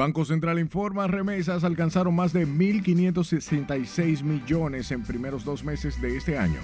[0.00, 6.38] Banco Central informa, remesas alcanzaron más de 1.566 millones en primeros dos meses de este
[6.38, 6.60] año.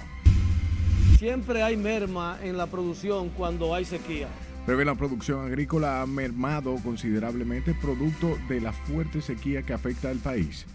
[1.19, 4.27] Siempre hay merma en la producción cuando hay sequía.
[4.65, 10.65] la producción agrícola ha mermado considerablemente producto de la fuerte sequía que afecta al país.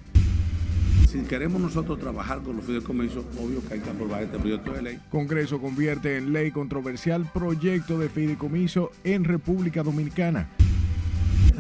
[1.11, 4.83] Si queremos nosotros trabajar con los fideicomisos, obvio que hay que aprobar este proyecto de
[4.83, 5.01] ley.
[5.11, 10.49] Congreso convierte en ley controversial proyecto de fideicomiso en República Dominicana.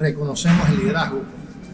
[0.03, 1.23] Reconocemos el liderazgo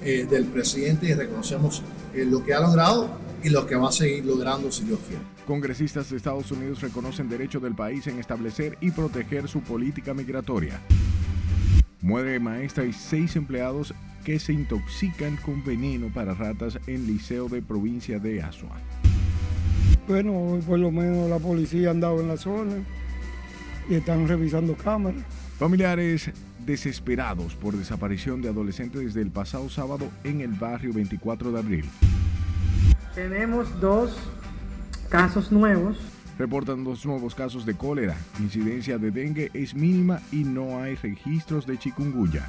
[0.03, 1.83] eh, del presidente y reconocemos
[2.15, 3.09] eh, lo que ha logrado
[3.43, 5.23] y lo que va a seguir logrando si Dios quiere.
[5.47, 10.79] Congresistas de Estados Unidos reconocen derecho del país en establecer y proteger su política migratoria.
[12.03, 13.95] Muere maestra y seis empleados
[14.27, 18.77] que se intoxican con veneno para ratas en liceo de provincia de Asua.
[20.07, 22.75] Bueno, por lo menos la policía ha andado en la zona
[23.89, 25.23] y están revisando cámaras.
[25.59, 26.31] Familiares
[26.69, 31.85] desesperados por desaparición de adolescentes desde el pasado sábado en el barrio 24 de abril.
[33.15, 34.15] Tenemos dos
[35.09, 35.97] casos nuevos.
[36.39, 38.17] Reportan dos nuevos casos de cólera.
[38.39, 42.47] Incidencia de dengue es mínima y no hay registros de chikungunya.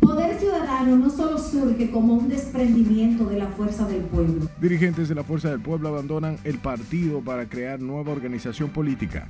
[0.00, 4.48] Poder Ciudadano no solo surge como un desprendimiento de la fuerza del pueblo.
[4.60, 9.28] Dirigentes de la fuerza del pueblo abandonan el partido para crear nueva organización política.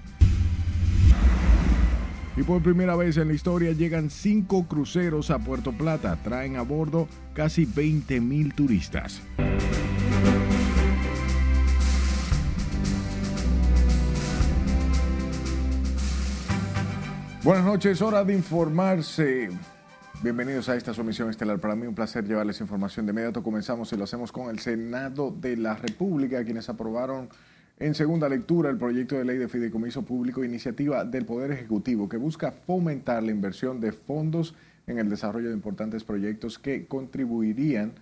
[2.38, 6.16] Y por primera vez en la historia llegan cinco cruceros a Puerto Plata.
[6.22, 9.20] Traen a bordo casi 20 mil turistas.
[17.42, 19.48] Buenas noches, hora de informarse.
[20.22, 21.58] Bienvenidos a esta sumisión estelar.
[21.58, 23.42] Para mí un placer llevarles información de inmediato.
[23.42, 27.30] Comenzamos y lo hacemos con el Senado de la República, quienes aprobaron
[27.80, 32.16] en segunda lectura el proyecto de ley de fideicomiso público, iniciativa del Poder Ejecutivo, que
[32.16, 34.54] busca fomentar la inversión de fondos
[34.86, 37.92] en el desarrollo de importantes proyectos que contribuirían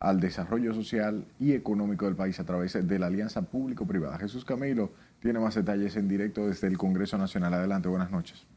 [0.00, 4.18] al desarrollo social y económico del país a través de la alianza público-privada.
[4.18, 4.90] Jesús Camilo
[5.20, 7.54] tiene más detalles en directo desde el Congreso Nacional.
[7.54, 8.49] Adelante, buenas noches.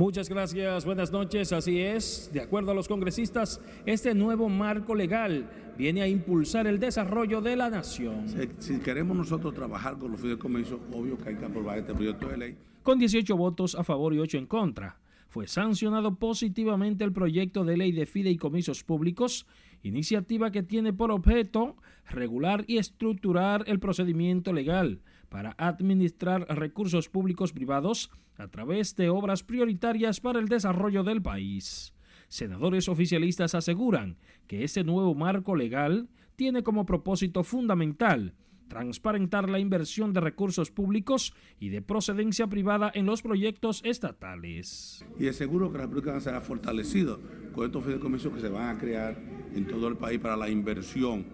[0.00, 1.52] Muchas gracias, buenas noches.
[1.52, 6.80] Así es, de acuerdo a los congresistas, este nuevo marco legal viene a impulsar el
[6.80, 8.24] desarrollo de la nación.
[8.60, 12.38] Si, queremos nosotros trabajar con los fideicomisos, obvio que hay que aprobar este proyecto de
[12.38, 12.56] ley.
[12.82, 17.76] Con 18 votos a favor y 8 en contra, fue sancionado positivamente el proyecto de
[17.76, 19.46] ley de fideicomisos públicos,
[19.82, 21.76] iniciativa que tiene por objeto
[22.08, 28.10] regular y estructurar el procedimiento legal para administrar recursos públicos privados
[28.40, 31.92] a través de obras prioritarias para el desarrollo del país.
[32.28, 38.34] Senadores oficialistas aseguran que ese nuevo marco legal tiene como propósito fundamental
[38.68, 45.04] transparentar la inversión de recursos públicos y de procedencia privada en los proyectos estatales.
[45.18, 47.20] Y es seguro que la República será fortalecido
[47.52, 49.20] con estos fideicomisos que se van a crear
[49.54, 51.26] en todo el país para la inversión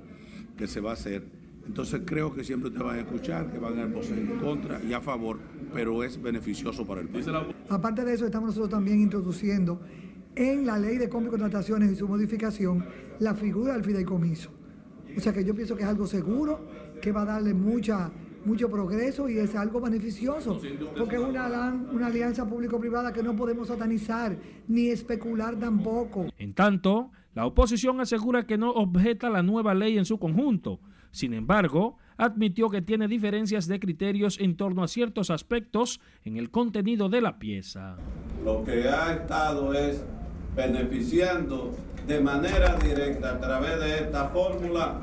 [0.56, 1.28] que se va a hacer
[1.66, 4.92] entonces creo que siempre te van a escuchar, que van a voces en contra y
[4.92, 5.38] a favor,
[5.74, 7.26] pero es beneficioso para el país.
[7.68, 9.80] Aparte de eso, estamos nosotros también introduciendo
[10.34, 12.84] en la ley de compra y contrataciones y su modificación
[13.18, 14.50] la figura del fideicomiso.
[15.16, 16.60] O sea que yo pienso que es algo seguro,
[17.00, 18.10] que va a darle mucha,
[18.44, 20.60] mucho progreso y es algo beneficioso,
[20.96, 24.36] porque es una, una alianza público-privada que no podemos satanizar
[24.68, 26.26] ni especular tampoco.
[26.38, 30.80] En tanto, la oposición asegura que no objeta la nueva ley en su conjunto,
[31.16, 36.50] sin embargo, admitió que tiene diferencias de criterios en torno a ciertos aspectos en el
[36.50, 37.96] contenido de la pieza.
[38.44, 40.04] Lo que ha estado es
[40.54, 41.74] beneficiando
[42.06, 45.00] de manera directa a través de esta fórmula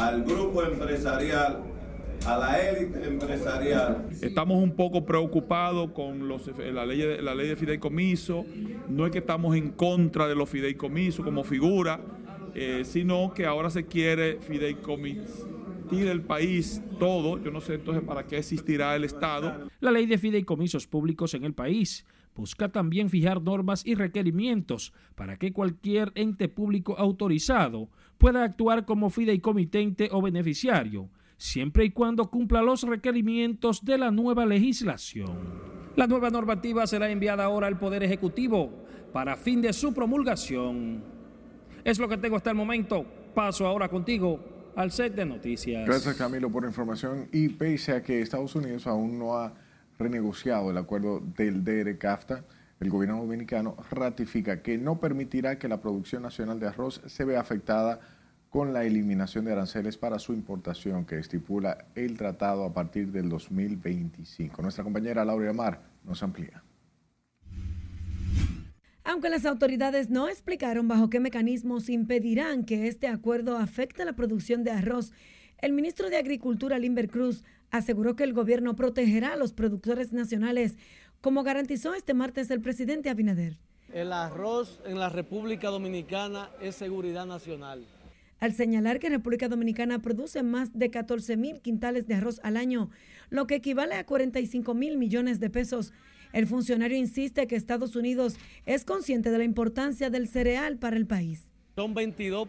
[0.00, 1.62] al grupo empresarial
[2.26, 4.08] a la élite empresarial.
[4.20, 8.44] Estamos un poco preocupados con los, la, ley de, la ley de fideicomiso.
[8.88, 12.00] No es que estamos en contra de los fideicomisos como figura,
[12.54, 17.42] eh, sino que ahora se quiere fideicomitir el país todo.
[17.42, 19.68] Yo no sé entonces para qué existirá el Estado.
[19.80, 25.36] La ley de fideicomisos públicos en el país busca también fijar normas y requerimientos para
[25.38, 27.88] que cualquier ente público autorizado
[28.18, 34.46] pueda actuar como fideicomitente o beneficiario, siempre y cuando cumpla los requerimientos de la nueva
[34.46, 35.74] legislación.
[35.96, 41.13] La nueva normativa será enviada ahora al Poder Ejecutivo para fin de su promulgación.
[41.84, 43.04] Es lo que tengo hasta el momento.
[43.34, 45.86] Paso ahora contigo al set de noticias.
[45.86, 49.52] Gracias Camilo por la información y pese a que Estados Unidos aún no ha
[49.98, 52.42] renegociado el acuerdo del DR-CAFTA,
[52.80, 57.40] el gobierno dominicano ratifica que no permitirá que la producción nacional de arroz se vea
[57.40, 58.00] afectada
[58.50, 63.28] con la eliminación de aranceles para su importación que estipula el tratado a partir del
[63.28, 64.62] 2025.
[64.62, 66.62] Nuestra compañera Laura Amar nos amplía.
[69.06, 74.64] Aunque las autoridades no explicaron bajo qué mecanismos impedirán que este acuerdo afecte la producción
[74.64, 75.12] de arroz,
[75.58, 80.78] el ministro de Agricultura, Limber Cruz, aseguró que el gobierno protegerá a los productores nacionales,
[81.20, 83.58] como garantizó este martes el presidente Abinader.
[83.92, 87.84] El arroz en la República Dominicana es seguridad nacional.
[88.40, 92.90] Al señalar que República Dominicana produce más de 14 mil quintales de arroz al año,
[93.28, 95.92] lo que equivale a 45 mil millones de pesos,
[96.34, 98.34] el funcionario insiste que Estados Unidos
[98.66, 101.48] es consciente de la importancia del cereal para el país.
[101.76, 102.48] Son 22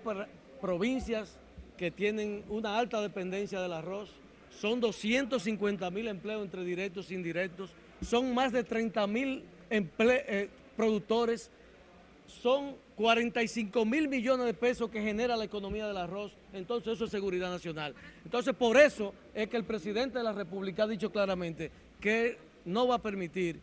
[0.60, 1.38] provincias
[1.78, 4.10] que tienen una alta dependencia del arroz,
[4.50, 7.72] son 250 mil empleos entre directos e indirectos,
[8.02, 11.52] son más de 30 mil eh, productores,
[12.26, 17.12] son 45 mil millones de pesos que genera la economía del arroz, entonces eso es
[17.12, 17.94] seguridad nacional.
[18.24, 22.88] Entonces por eso es que el presidente de la República ha dicho claramente que no
[22.88, 23.60] va a permitir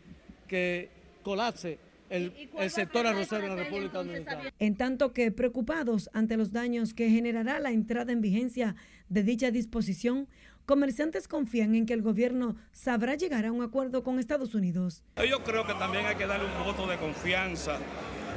[0.47, 0.89] que
[1.23, 1.79] colapse
[2.09, 2.31] el,
[2.69, 4.53] sector arrocero en la República Dominicana.
[4.59, 8.75] En tanto que preocupados ante los daños que generará la entrada en vigencia
[9.09, 10.27] de dicha disposición,
[10.65, 15.03] comerciantes confían en que el gobierno sabrá llegar a un acuerdo con Estados Unidos.
[15.27, 17.79] Yo creo que también hay que darle un voto de confianza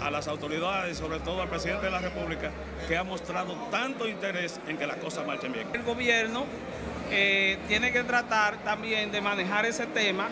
[0.01, 2.51] a las autoridades, sobre todo al presidente de la República,
[2.89, 5.67] que ha mostrado tanto interés en que las cosas marchen bien.
[5.73, 6.45] El gobierno
[7.11, 10.29] eh, tiene que tratar también de manejar ese tema,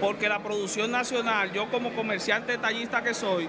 [0.00, 3.48] porque la producción nacional, yo como comerciante detallista que soy,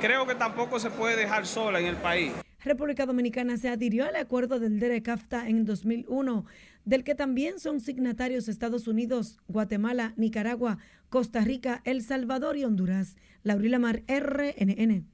[0.00, 2.32] creo que tampoco se puede dejar sola en el país.
[2.64, 6.44] República Dominicana se adhirió al acuerdo del DERECAFTA en 2001,
[6.84, 10.78] del que también son signatarios Estados Unidos, Guatemala, Nicaragua,
[11.08, 13.16] Costa Rica, El Salvador y Honduras.
[13.44, 15.11] Laurila Mar, RNN.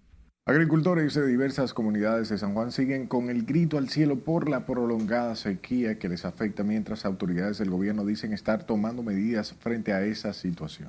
[0.48, 4.64] Agricultores de diversas comunidades de San Juan siguen con el grito al cielo por la
[4.64, 10.06] prolongada sequía que les afecta mientras autoridades del gobierno dicen estar tomando medidas frente a
[10.06, 10.88] esa situación.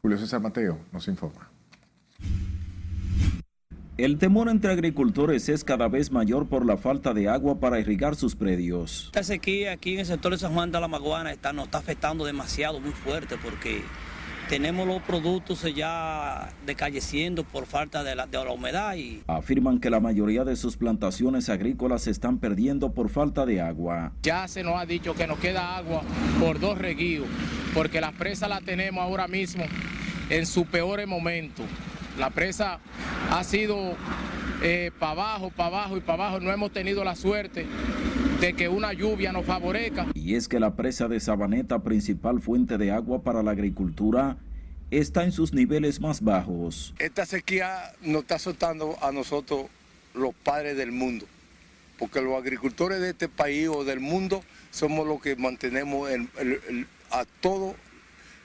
[0.00, 1.50] Julio César Mateo nos informa.
[3.96, 8.14] El temor entre agricultores es cada vez mayor por la falta de agua para irrigar
[8.14, 9.06] sus predios.
[9.06, 11.78] Esta sequía aquí en el sector de San Juan de la Maguana está, nos está
[11.78, 13.82] afectando demasiado, muy fuerte, porque
[14.48, 18.94] tenemos los productos ya decayeciendo por falta de la, de la humedad.
[18.96, 19.22] Y...
[19.26, 24.12] Afirman que la mayoría de sus plantaciones agrícolas se están perdiendo por falta de agua.
[24.22, 26.02] Ya se nos ha dicho que nos queda agua
[26.40, 27.26] por dos reguíos,
[27.72, 29.64] porque la presa la tenemos ahora mismo
[30.30, 31.62] en su peor momento.
[32.18, 32.78] La presa
[33.30, 33.96] ha sido
[34.62, 36.40] eh, para abajo, para abajo y para abajo.
[36.40, 37.66] No hemos tenido la suerte
[38.44, 40.08] de que una lluvia nos favorezca.
[40.12, 44.36] Y es que la presa de Sabaneta, principal fuente de agua para la agricultura,
[44.90, 46.94] está en sus niveles más bajos.
[46.98, 49.68] Esta sequía nos está azotando a nosotros,
[50.12, 51.24] los padres del mundo,
[51.98, 56.10] porque los agricultores de este país o del mundo somos los que mantenemos
[57.10, 57.74] a todo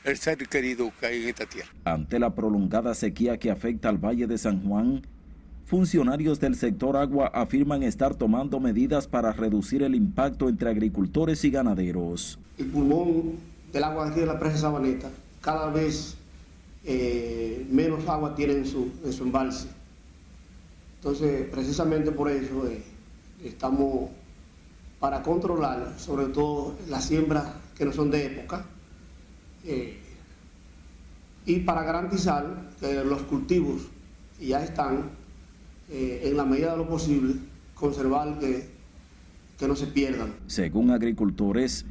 [0.05, 1.69] el ser querido que hay en esta tierra.
[1.83, 5.01] Ante la prolongada sequía que afecta al Valle de San Juan,
[5.69, 11.51] funcionarios del sector agua afirman estar tomando medidas para reducir el impacto entre agricultores y
[11.51, 12.39] ganaderos.
[12.57, 13.33] El pulmón
[13.71, 15.11] del agua aquí de la presa Sabaneta
[15.41, 16.15] cada vez
[16.85, 19.67] eh, menos agua tiene en su, embalse.
[20.95, 22.81] Entonces, precisamente por eso eh,
[23.43, 24.09] estamos
[24.99, 27.45] para controlar, sobre todo las siembras
[27.77, 28.65] que no son de época,
[29.65, 29.99] eh,
[31.45, 33.83] y para garantizar que los cultivos
[34.41, 35.18] ya están,
[35.89, 37.35] eh, en la medida de lo posible,
[37.73, 38.69] conservar que,
[39.57, 40.33] que no se pierdan.
[40.47, 41.85] Según agricultores,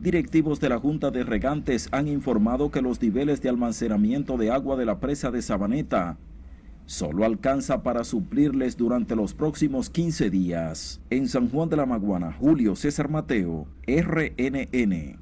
[0.00, 4.76] directivos de la Junta de Regantes han informado que los niveles de almacenamiento de agua
[4.76, 6.18] de la presa de Sabaneta
[6.86, 11.00] solo alcanza para suplirles durante los próximos 15 días.
[11.10, 15.18] En San Juan de la Maguana, Julio César Mateo, RNN.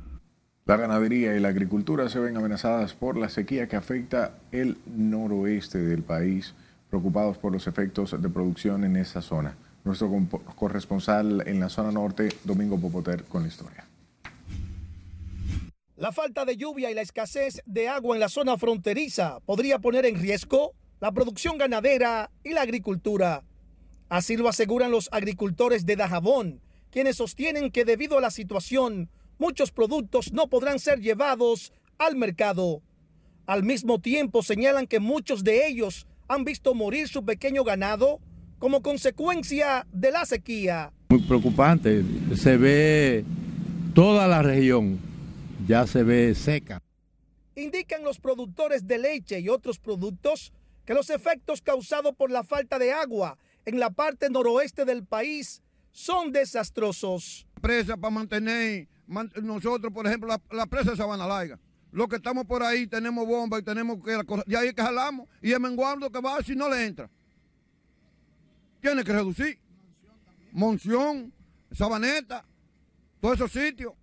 [0.67, 5.79] La ganadería y la agricultura se ven amenazadas por la sequía que afecta el noroeste
[5.79, 6.55] del país,
[6.91, 9.57] preocupados por los efectos de producción en esa zona.
[9.85, 10.11] Nuestro
[10.57, 13.87] corresponsal en la zona norte, Domingo Popoter, con la historia.
[15.97, 20.05] La falta de lluvia y la escasez de agua en la zona fronteriza podría poner
[20.07, 23.45] en riesgo la producción ganadera y la agricultura.
[24.09, 29.73] Así lo aseguran los agricultores de Dajabón, quienes sostienen que debido a la situación muchos
[29.73, 32.83] productos no podrán ser llevados al mercado.
[33.47, 38.21] Al mismo tiempo señalan que muchos de ellos han visto morir su pequeño ganado
[38.61, 40.93] como consecuencia de la sequía.
[41.09, 42.05] Muy preocupante,
[42.37, 43.25] se ve
[43.95, 45.01] toda la región,
[45.67, 46.81] ya se ve seca.
[47.57, 50.53] Indican los productores de leche y otros productos
[50.85, 55.63] que los efectos causados por la falta de agua en la parte noroeste del país
[55.91, 57.49] son desastrosos.
[57.61, 58.87] Presa para mantener
[59.43, 61.59] nosotros, por ejemplo, la, presa de Sabana Larga,
[61.93, 64.17] Los que estamos por ahí tenemos bomba y tenemos que.
[64.47, 65.29] Y ahí que jalamos.
[65.43, 67.11] Y el menguando que va si no le entra.
[68.81, 69.59] Tiene que reducir.
[70.53, 71.33] Monción,
[71.73, 72.45] Sabaneta,
[73.21, 73.95] todos esos sitios.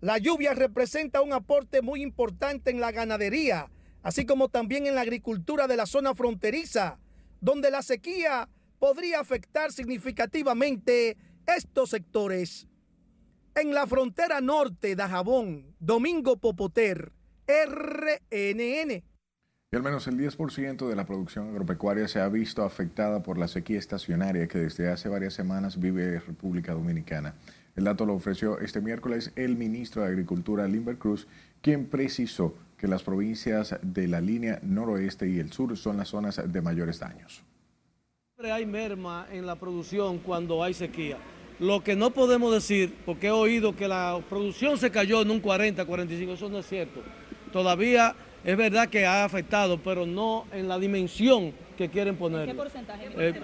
[0.00, 3.70] La lluvia representa un aporte muy importante en la ganadería,
[4.02, 6.98] así como también en la agricultura de la zona fronteriza,
[7.40, 11.16] donde la sequía podría afectar significativamente
[11.46, 12.66] estos sectores.
[13.56, 17.12] En la frontera norte de Jabón, Domingo Popoter,
[17.46, 18.90] RNN.
[18.90, 23.46] Y al menos el 10% de la producción agropecuaria se ha visto afectada por la
[23.46, 27.36] sequía estacionaria que desde hace varias semanas vive República Dominicana.
[27.76, 31.28] El dato lo ofreció este miércoles el ministro de Agricultura, Limber Cruz,
[31.60, 36.42] quien precisó que las provincias de la línea noroeste y el sur son las zonas
[36.44, 37.44] de mayores daños.
[38.34, 41.18] Siempre hay merma en la producción cuando hay sequía.
[41.60, 45.40] Lo que no podemos decir, porque he oído que la producción se cayó en un
[45.40, 47.00] 40, 45, eso no es cierto.
[47.52, 52.46] Todavía es verdad que ha afectado, pero no en la dimensión que quieren poner.
[52.46, 53.08] ¿Qué porcentaje?
[53.16, 53.40] Eh,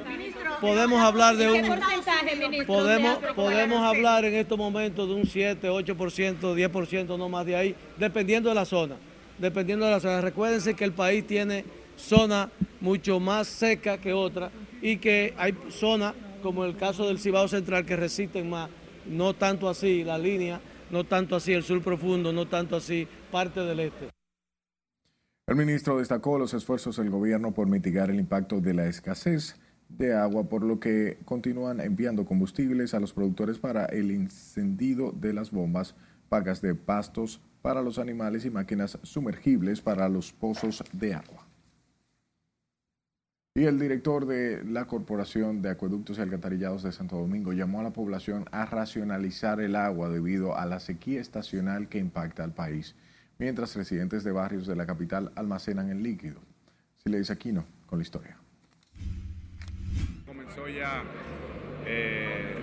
[0.61, 2.67] podemos hablar de un...
[2.67, 7.75] Podemos, podemos hablar en estos momentos de un 7, 8%, 10%, no más de ahí,
[7.97, 8.97] dependiendo de la zona.
[9.39, 10.21] Dependiendo de la zona.
[10.21, 11.65] Recuérdense que el país tiene
[11.97, 12.51] zona
[12.81, 14.51] mucho más seca que otra
[14.83, 18.71] y que hay zonas, como el caso del Cibao Central, que resisten más,
[19.07, 23.61] no tanto así la línea, no tanto así el sur profundo, no tanto así parte
[23.61, 24.11] del este.
[25.47, 29.57] El ministro destacó los esfuerzos del gobierno por mitigar el impacto de la escasez
[29.89, 35.33] de agua, por lo que continúan enviando combustibles a los productores para el encendido de
[35.33, 35.97] las bombas,
[36.29, 41.50] pagas de pastos para los animales y máquinas sumergibles para los pozos de agua.
[43.53, 47.83] Y el director de la Corporación de Acueductos y Alcantarillados de Santo Domingo llamó a
[47.83, 52.95] la población a racionalizar el agua debido a la sequía estacional que impacta al país,
[53.41, 56.41] mientras residentes de barrios de la capital almacenan el líquido.
[57.03, 58.37] Si le dice Aquino con la historia.
[60.25, 61.03] Comenzó ya
[61.87, 62.55] eh,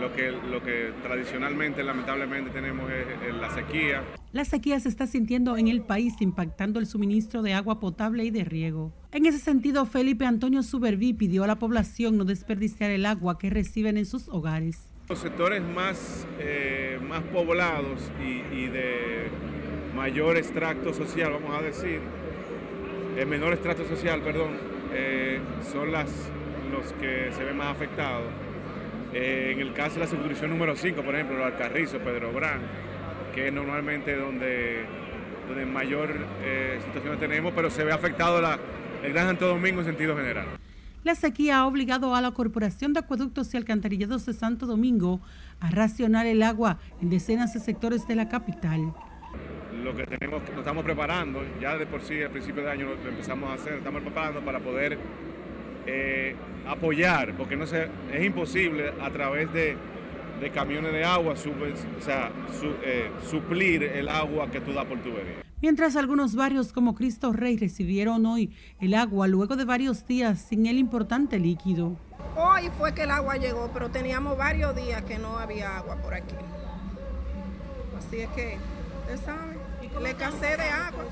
[0.00, 4.04] lo, que, lo que tradicionalmente, lamentablemente, tenemos es la sequía.
[4.30, 8.30] La sequía se está sintiendo en el país, impactando el suministro de agua potable y
[8.30, 8.92] de riego.
[9.10, 13.48] En ese sentido, Felipe Antonio Suberví pidió a la población no desperdiciar el agua que
[13.48, 14.86] reciben en sus hogares.
[15.08, 19.28] Los sectores más, eh, más poblados y, de
[19.96, 22.00] mayor extracto social, vamos a decir,
[23.16, 24.50] el menor extracto social, perdón,
[24.92, 25.40] eh,
[25.72, 26.10] son las,
[26.70, 28.26] los que se ven más afectados.
[29.14, 32.60] Eh, en el caso de la circunscripción número 5, por ejemplo, los Alcarrizos, Pedro Brán,
[33.34, 34.84] que es normalmente donde,
[35.48, 38.58] donde mayor eh, situación tenemos, pero se ve afectado la,
[39.02, 40.46] el Gran Santo Domingo en sentido general.
[41.04, 45.20] La sequía ha obligado a la Corporación de Acueductos y Alcantarillados de Santo Domingo
[45.60, 48.92] a racionar el agua en decenas de sectores de la capital.
[49.82, 53.08] Lo que tenemos, nos estamos preparando, ya de por sí al principio de año lo
[53.08, 54.98] empezamos a hacer, estamos preparando para poder
[55.86, 56.34] eh,
[56.66, 59.76] apoyar, porque no se, es imposible a través de
[60.40, 62.30] de camiones de agua, o sea,
[62.84, 65.47] eh, suplir el agua que tú das por tubería.
[65.60, 70.66] Mientras algunos barrios como Cristo Rey recibieron hoy el agua luego de varios días sin
[70.66, 71.96] el importante líquido.
[72.36, 76.14] Hoy fue que el agua llegó, pero teníamos varios días que no había agua por
[76.14, 76.34] aquí.
[77.98, 78.56] Así es que,
[79.00, 79.58] usted sabe,
[80.00, 81.04] le casé de agua.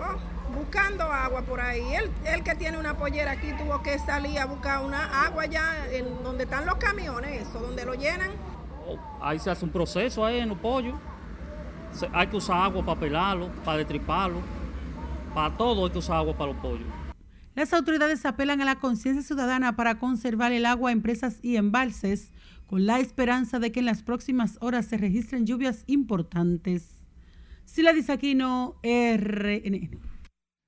[0.00, 1.94] Oh buscando agua por ahí.
[1.94, 6.22] Él, que tiene una pollera aquí tuvo que salir a buscar una agua ya en
[6.22, 8.30] donde están los camiones, eso, donde lo llenan.
[8.86, 10.94] Oh, ahí se hace un proceso ahí en los pollos.
[12.12, 14.40] Hay que usar agua para pelarlo, para destriparlo.
[15.34, 16.86] Para todo hay que usar agua para los pollos.
[17.54, 22.32] Las autoridades apelan a la conciencia ciudadana para conservar el agua en presas y embalses,
[22.66, 27.02] con la esperanza de que en las próximas horas se registren lluvias importantes.
[27.64, 29.90] Sila Disaquino, RNN.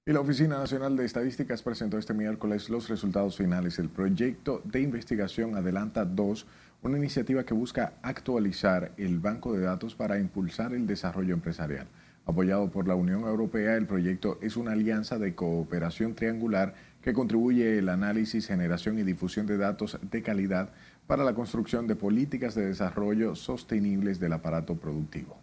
[0.07, 4.81] Y la Oficina Nacional de Estadísticas presentó este miércoles los resultados finales del proyecto de
[4.81, 6.47] investigación Adelanta 2,
[6.82, 11.87] una iniciativa que busca actualizar el banco de datos para impulsar el desarrollo empresarial.
[12.26, 17.78] Apoyado por la Unión Europea, el proyecto es una alianza de cooperación triangular que contribuye
[17.78, 20.70] el análisis, generación y difusión de datos de calidad
[21.06, 25.38] para la construcción de políticas de desarrollo sostenibles del aparato productivo.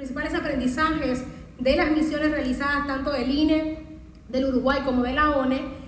[0.00, 1.24] principales aprendizajes
[1.58, 3.78] de las misiones realizadas tanto del INE,
[4.30, 5.79] del Uruguay como de la ONE.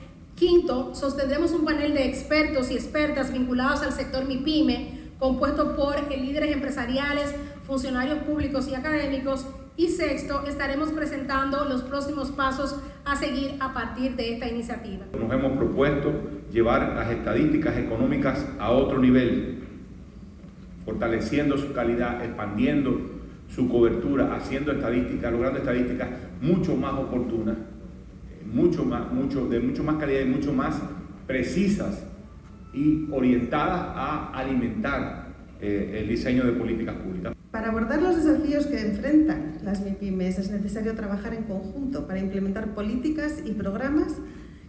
[0.43, 6.51] Quinto, sostendremos un panel de expertos y expertas vinculados al sector MIPYME, compuesto por líderes
[6.51, 7.33] empresariales,
[7.65, 9.47] funcionarios públicos y académicos.
[9.77, 15.07] Y sexto, estaremos presentando los próximos pasos a seguir a partir de esta iniciativa.
[15.17, 16.13] Nos hemos propuesto
[16.51, 19.63] llevar las estadísticas económicas a otro nivel,
[20.85, 23.01] fortaleciendo su calidad, expandiendo
[23.49, 26.09] su cobertura, haciendo estadísticas, logrando estadísticas
[26.41, 27.59] mucho más oportunas,
[28.53, 30.81] mucho más, mucho, de mucho más calidad y mucho más
[31.27, 32.05] precisas
[32.73, 35.29] y orientadas a alimentar
[35.61, 37.35] eh, el diseño de políticas públicas.
[37.51, 42.75] Para abordar los desafíos que enfrentan las MIPIMES es necesario trabajar en conjunto para implementar
[42.75, 44.15] políticas y programas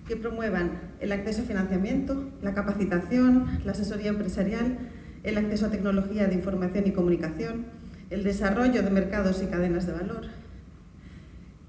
[0.08, 4.78] que promuevan el acceso a financiamiento, la capacitación, la asesoría empresarial,
[5.24, 7.68] el acceso a tecnología de información y comunicación,
[8.10, 10.28] el desarrollo de mercados y cadenas de valor.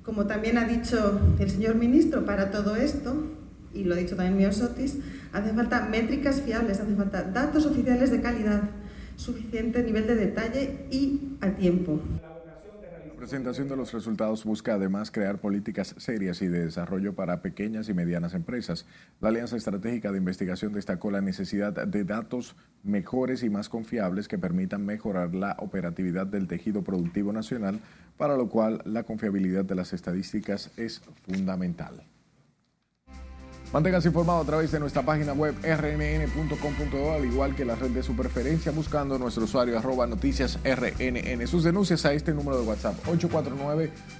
[0.04, 3.24] Como también ha dicho el señor ministro, para todo esto,
[3.72, 4.98] y lo ha dicho también Miosotis,
[5.32, 8.62] hace falta métricas fiables, hace falta datos oficiales de calidad,
[9.16, 12.00] suficiente nivel de detalle y a tiempo.
[13.24, 17.88] La presentación de los resultados busca además crear políticas serias y de desarrollo para pequeñas
[17.88, 18.84] y medianas empresas.
[19.18, 24.36] La Alianza Estratégica de Investigación destacó la necesidad de datos mejores y más confiables que
[24.36, 27.80] permitan mejorar la operatividad del tejido productivo nacional,
[28.18, 32.04] para lo cual la confiabilidad de las estadísticas es fundamental.
[33.74, 38.04] Manténgase informado a través de nuestra página web rnn.com.do, al igual que la red de
[38.04, 41.44] su preferencia, buscando nuestro usuario arroba noticias rnn.
[41.48, 42.94] Sus denuncias a este número de WhatsApp,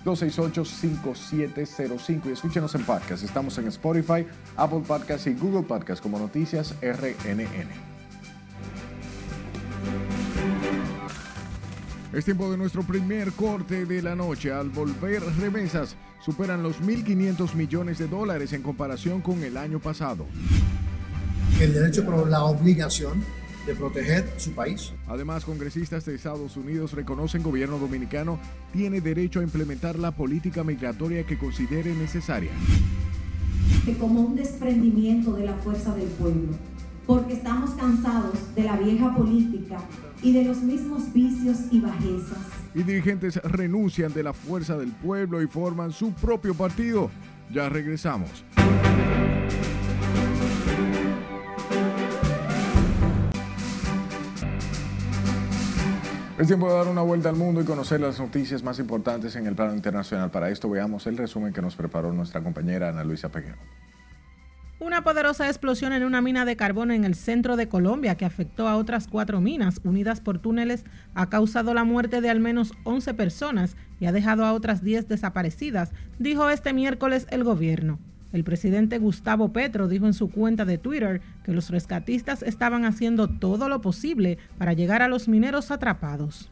[0.04, 2.26] 849-268-5705.
[2.26, 3.23] Y escúchenos en podcast.
[3.23, 7.93] Estamos en Spotify, Apple Podcast y Google Podcast como Noticias RNN.
[12.14, 14.52] Es tiempo de nuestro primer corte de la noche.
[14.52, 20.25] Al volver remesas superan los 1.500 millones de dólares en comparación con el año pasado.
[21.61, 23.21] El derecho por la obligación
[23.66, 24.92] de proteger su país.
[25.09, 28.38] Además, congresistas de Estados Unidos reconocen que el gobierno dominicano
[28.73, 32.52] tiene derecho a implementar la política migratoria que considere necesaria.
[33.85, 36.52] Que como un desprendimiento de la fuerza del pueblo,
[37.09, 39.78] porque estamos cansados de la vieja política
[40.24, 42.38] y de los mismos vicios y bajezas.
[42.74, 47.10] Y dirigentes renuncian de la fuerza del pueblo y forman su propio partido.
[47.52, 48.44] Ya regresamos.
[56.38, 59.46] Es tiempo de dar una vuelta al mundo y conocer las noticias más importantes en
[59.46, 60.30] el plano internacional.
[60.30, 63.58] Para esto veamos el resumen que nos preparó nuestra compañera Ana Luisa Peguero.
[64.85, 68.68] Una poderosa explosión en una mina de carbón en el centro de Colombia que afectó
[68.68, 73.14] a otras cuatro minas unidas por túneles ha causado la muerte de al menos 11
[73.14, 77.99] personas y ha dejado a otras 10 desaparecidas, dijo este miércoles el gobierno.
[78.35, 83.27] El presidente Gustavo Petro dijo en su cuenta de Twitter que los rescatistas estaban haciendo
[83.29, 86.51] todo lo posible para llegar a los mineros atrapados.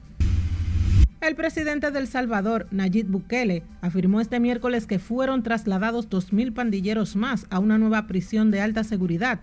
[1.23, 7.47] El presidente del Salvador, Nayib Bukele, afirmó este miércoles que fueron trasladados 2.000 pandilleros más
[7.49, 9.39] a una nueva prisión de alta seguridad,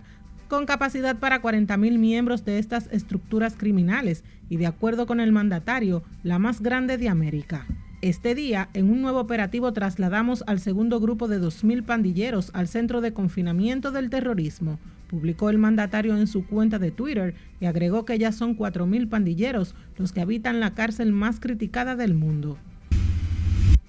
[0.48, 6.02] con capacidad para 40.000 miembros de estas estructuras criminales y, de acuerdo con el mandatario,
[6.22, 7.64] la más grande de América.
[8.02, 13.00] Este día, en un nuevo operativo, trasladamos al segundo grupo de 2.000 pandilleros al centro
[13.00, 14.78] de confinamiento del terrorismo,
[15.10, 19.74] publicó el mandatario en su cuenta de Twitter y agregó que ya son 4.000 pandilleros
[19.96, 22.58] los que habitan la cárcel más criticada del mundo.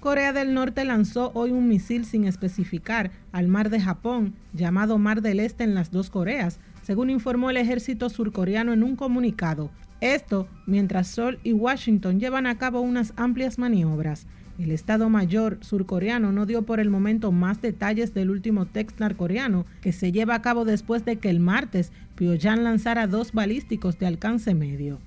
[0.00, 5.22] Corea del Norte lanzó hoy un misil sin especificar al mar de Japón, llamado Mar
[5.22, 9.70] del Este en las dos Coreas, según informó el ejército surcoreano en un comunicado.
[10.00, 14.26] Esto mientras Seoul y Washington llevan a cabo unas amplias maniobras.
[14.58, 19.64] El Estado Mayor surcoreano no dio por el momento más detalles del último text norcoreano
[19.80, 24.06] que se lleva a cabo después de que el martes Pyongyang lanzara dos balísticos de
[24.06, 24.98] alcance medio.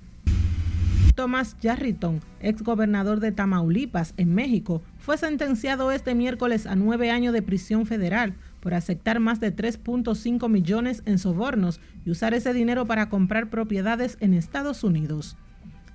[1.14, 7.32] Thomas Yarriton, ex gobernador de Tamaulipas, en México, fue sentenciado este miércoles a nueve años
[7.32, 12.84] de prisión federal por aceptar más de 3.5 millones en sobornos y usar ese dinero
[12.84, 15.38] para comprar propiedades en Estados Unidos.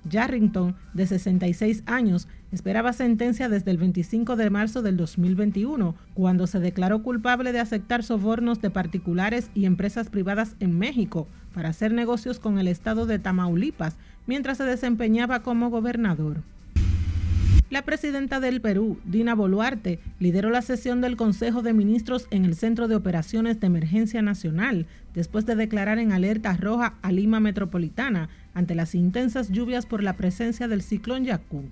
[0.08, 6.60] Yarrington, de 66 años, esperaba sentencia desde el 25 de marzo del 2021, cuando se
[6.60, 12.38] declaró culpable de aceptar sobornos de particulares y empresas privadas en México para hacer negocios
[12.38, 16.42] con el estado de Tamaulipas mientras se desempeñaba como gobernador.
[17.72, 22.54] La presidenta del Perú, Dina Boluarte, lideró la sesión del Consejo de Ministros en el
[22.54, 28.28] Centro de Operaciones de Emergencia Nacional, después de declarar en alerta roja a Lima Metropolitana
[28.54, 31.64] ante las intensas lluvias por la presencia del ciclón Yacú.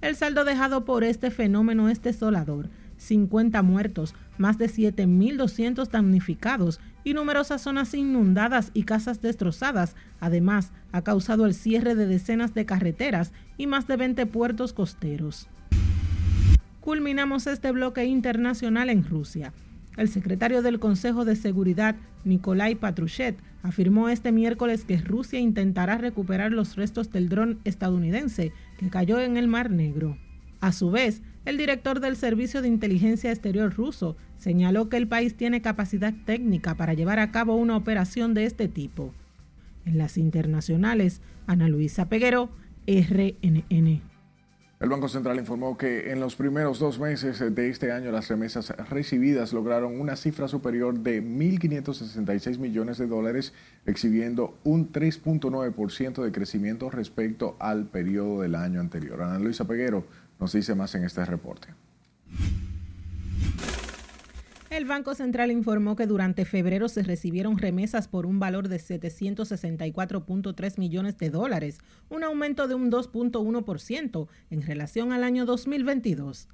[0.00, 2.68] El saldo dejado por este fenómeno es desolador.
[2.98, 9.94] 50 muertos, más de 7.200 damnificados y numerosas zonas inundadas y casas destrozadas.
[10.20, 15.48] Además, ha causado el cierre de decenas de carreteras y más de 20 puertos costeros.
[16.80, 19.52] Culminamos este bloque internacional en Rusia.
[19.98, 26.52] El secretario del Consejo de Seguridad, Nikolai Patruchet, afirmó este miércoles que Rusia intentará recuperar
[26.52, 30.16] los restos del dron estadounidense que cayó en el Mar Negro.
[30.60, 35.34] A su vez, el director del Servicio de Inteligencia Exterior ruso señaló que el país
[35.34, 39.12] tiene capacidad técnica para llevar a cabo una operación de este tipo.
[39.84, 42.50] En las internacionales, Ana Luisa Peguero,
[42.86, 44.07] RNN.
[44.80, 48.70] El Banco Central informó que en los primeros dos meses de este año las remesas
[48.88, 53.52] recibidas lograron una cifra superior de 1.566 millones de dólares,
[53.86, 59.20] exhibiendo un 3.9% de crecimiento respecto al periodo del año anterior.
[59.20, 60.04] Ana Luisa Peguero
[60.38, 61.74] nos dice más en este reporte.
[64.78, 70.78] El Banco Central informó que durante febrero se recibieron remesas por un valor de 764.3
[70.78, 76.46] millones de dólares, un aumento de un 2.1% en relación al año 2022.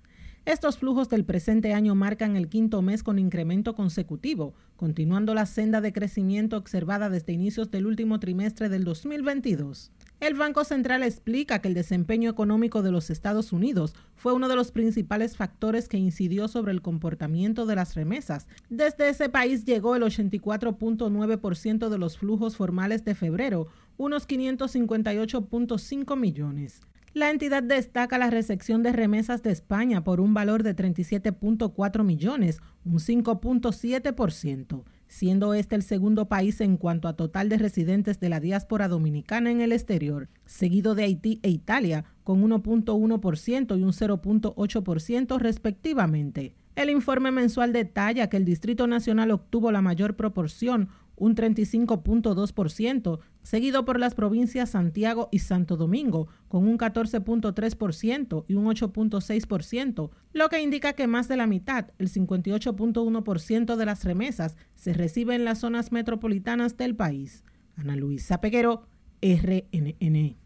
[0.47, 5.81] Estos flujos del presente año marcan el quinto mes con incremento consecutivo, continuando la senda
[5.81, 9.91] de crecimiento observada desde inicios del último trimestre del 2022.
[10.21, 14.57] El Banco Central explica que el desempeño económico de los Estados Unidos fue uno de
[14.57, 18.47] los principales factores que incidió sobre el comportamiento de las remesas.
[18.69, 26.83] Desde ese país llegó el 84.9% de los flujos formales de febrero, unos 558.5 millones.
[27.15, 32.61] La entidad destaca la recepción de remesas de España por un valor de 37.4 millones,
[32.85, 38.41] un 5.7% siendo este el segundo país en cuanto a total de residentes de la
[38.41, 45.39] diáspora dominicana en el exterior, seguido de Haití e Italia, con 1.1% y un 0.8%
[45.39, 46.55] respectivamente.
[46.75, 53.85] El informe mensual detalla que el Distrito Nacional obtuvo la mayor proporción, un 35.2%, seguido
[53.85, 60.61] por las provincias Santiago y Santo Domingo, con un 14.3% y un 8.6%, lo que
[60.61, 65.61] indica que más de la mitad, el 58.1% de las remesas, se recibe en las
[65.61, 67.45] zonas metropolitanas del país.
[67.77, 68.89] Ana Luisa Peguero,
[69.23, 70.37] RNN.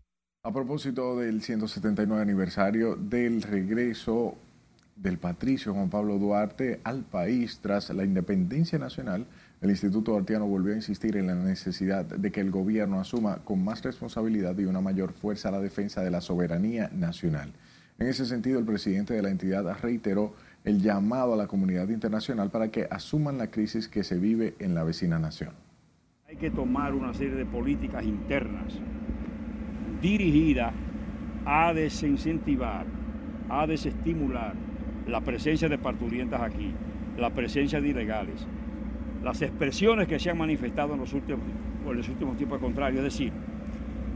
[0.45, 4.37] A propósito del 179 aniversario del regreso
[4.97, 9.27] del patricio Juan Pablo Duarte al país tras la independencia nacional,
[9.61, 13.65] el Instituto Artiano volvió a insistir en la necesidad de que el gobierno asuma con
[13.65, 17.53] más responsabilidad y una mayor fuerza la defensa de la soberanía nacional.
[17.99, 20.33] En ese sentido, el presidente de la entidad reiteró
[20.65, 24.77] el llamado a la comunidad internacional para que asuman la crisis que se vive en
[24.77, 25.51] la vecina nación.
[26.29, 28.75] Hay que tomar una serie de políticas internas
[30.01, 30.73] dirigidas
[31.45, 32.87] a desincentivar,
[33.49, 34.55] a desestimular
[35.09, 36.73] la presencia de parturientas aquí,
[37.17, 38.47] la presencia de ilegales,
[39.29, 41.43] las expresiones que se han manifestado en los últimos,
[41.85, 43.05] en últimos tiempos contrarios.
[43.05, 43.33] Es decir,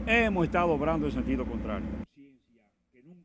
[0.07, 1.85] hemos estado obrando en sentido contrario.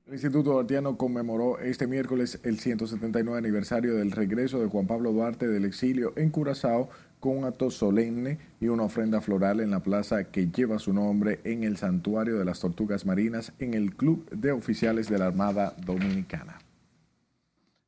[0.06, 5.48] El Instituto Artiano conmemoró este miércoles el 179 aniversario del regreso de Juan Pablo Duarte
[5.48, 10.24] del exilio en Curazao con un acto solemne y una ofrenda floral en la plaza
[10.24, 14.52] que lleva su nombre en el Santuario de las Tortugas Marinas en el Club de
[14.52, 16.58] Oficiales de la Armada Dominicana.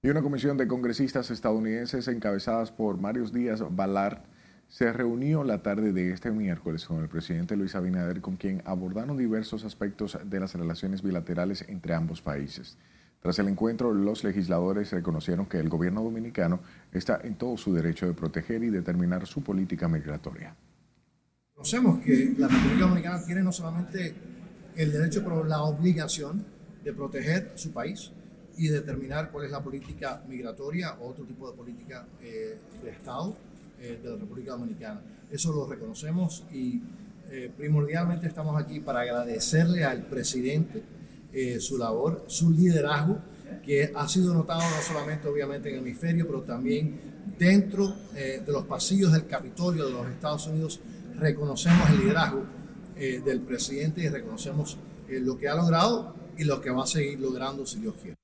[0.03, 4.25] Y una comisión de congresistas estadounidenses encabezadas por Marius Díaz Balart
[4.67, 9.19] se reunió la tarde de este miércoles con el presidente Luis Abinader, con quien abordaron
[9.19, 12.79] diversos aspectos de las relaciones bilaterales entre ambos países.
[13.21, 16.61] Tras el encuentro, los legisladores reconocieron que el gobierno dominicano
[16.93, 20.57] está en todo su derecho de proteger y determinar su política migratoria.
[21.53, 24.15] Conocemos que la República Dominicana tiene no solamente
[24.77, 26.47] el derecho, pero la obligación
[26.83, 28.13] de proteger su país,
[28.57, 33.37] y determinar cuál es la política migratoria o otro tipo de política eh, de Estado
[33.81, 35.01] eh, de la República Dominicana.
[35.31, 36.81] Eso lo reconocemos y
[37.31, 40.83] eh, primordialmente estamos aquí para agradecerle al presidente
[41.61, 43.21] su labor, su liderazgo,
[43.65, 47.01] que ha sido notado no solamente obviamente en el hemisferio, pero también
[47.39, 50.81] dentro de los pasillos del Capitolio de los Estados Unidos.
[51.15, 52.47] Reconocemos el liderazgo
[52.97, 54.77] del presidente y reconocemos
[55.09, 58.20] lo que ha logrado y lo que va a seguir logrando si Dios quiere.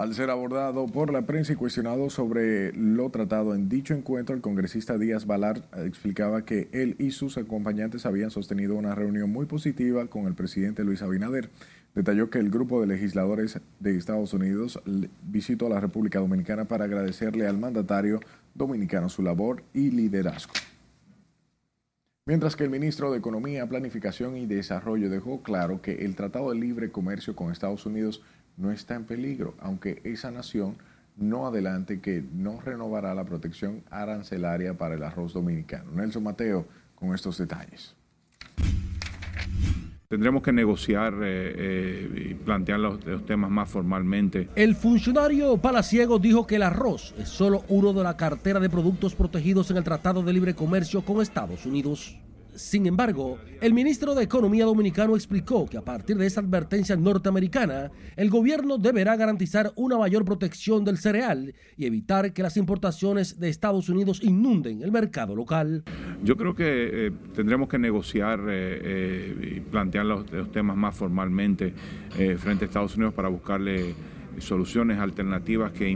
[0.00, 4.40] Al ser abordado por la prensa y cuestionado sobre lo tratado en dicho encuentro, el
[4.40, 10.06] congresista Díaz Balar explicaba que él y sus acompañantes habían sostenido una reunión muy positiva
[10.06, 11.50] con el presidente Luis Abinader.
[11.94, 14.80] Detalló que el grupo de legisladores de Estados Unidos
[15.22, 18.20] visitó a la República Dominicana para agradecerle al mandatario
[18.54, 20.54] dominicano su labor y liderazgo.
[22.24, 26.58] Mientras que el ministro de Economía, Planificación y Desarrollo dejó claro que el Tratado de
[26.58, 28.22] Libre Comercio con Estados Unidos
[28.60, 30.76] no está en peligro, aunque esa nación
[31.16, 35.90] no adelante que no renovará la protección arancelaria para el arroz dominicano.
[35.92, 37.94] Nelson Mateo con estos detalles.
[40.08, 44.48] Tendremos que negociar eh, eh, y plantear los, los, temas más formalmente.
[44.56, 49.14] El funcionario palaciego dijo que el arroz es solo uno de la cartera de productos
[49.14, 52.18] protegidos en el Tratado de Libre Comercio con Estados Unidos.
[52.60, 57.90] Sin embargo, el ministro de Economía dominicano explicó que a partir de esa advertencia norteamericana,
[58.16, 63.48] el gobierno deberá garantizar una mayor protección del cereal y evitar que las importaciones de
[63.48, 65.84] Estados Unidos inunden el mercado local.
[66.22, 71.72] Yo creo que eh, tendremos que negociar eh, eh, y plantear los, temas más formalmente
[72.36, 73.94] frente a Estados Unidos para buscarle
[74.38, 75.88] soluciones alternativas que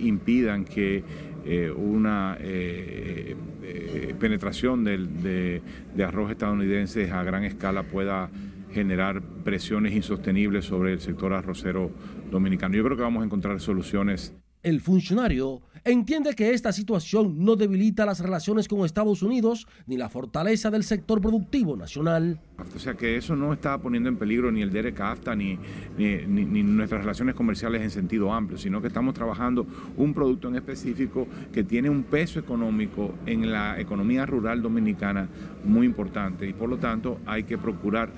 [0.00, 1.04] impidan que
[1.44, 5.60] eh, una eh, eh, penetración del, de,
[5.94, 8.30] de, arroz estadounidense a gran escala pueda
[8.72, 11.90] generar presiones insostenibles sobre el sector arrocero
[12.30, 12.76] dominicano.
[12.76, 14.34] Yo creo que vamos a encontrar soluciones.
[14.62, 20.08] El funcionario entiende que esta situación no debilita las relaciones con Estados Unidos ni la
[20.08, 22.40] fortaleza del sector productivo nacional.
[22.74, 25.58] O sea que eso no está poniendo en peligro ni el DEREC AFTA ni,
[25.98, 29.66] ni, nuestras relaciones comerciales en sentido amplio, sino que estamos trabajando
[29.96, 35.28] un producto en específico que tiene un peso económico en la economía rural dominicana
[35.64, 38.10] muy importante y por lo tanto hay que procurar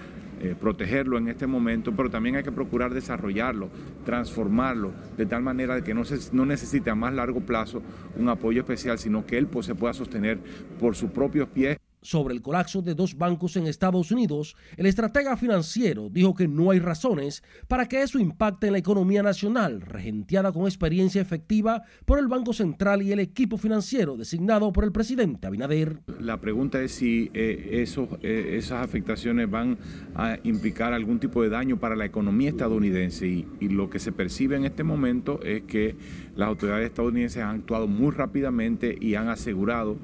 [0.44, 3.70] eh, protegerlo en este momento, pero también hay que procurar desarrollarlo,
[4.04, 7.82] transformarlo, de tal manera que no, se, no necesite a más largo plazo
[8.14, 10.38] un apoyo especial, sino que él pues, se pueda sostener
[10.78, 15.36] por sus propios pies sobre el colapso de dos bancos en Estados Unidos, el estratega
[15.36, 20.52] financiero dijo que no hay razones para que eso impacte en la economía nacional, regenteada
[20.52, 25.46] con experiencia efectiva por el Banco Central y el equipo financiero designado por el presidente
[25.46, 26.00] Abinader.
[26.20, 27.86] La pregunta es si eh,
[28.22, 29.78] eh, esas afectaciones van
[30.14, 34.56] a implicar algún tipo de daño para la economía estadounidense y lo que se percibe
[34.56, 35.96] en este momento es que
[36.36, 39.96] las autoridades estadounidenses han actuado muy rápidamente y han asegurado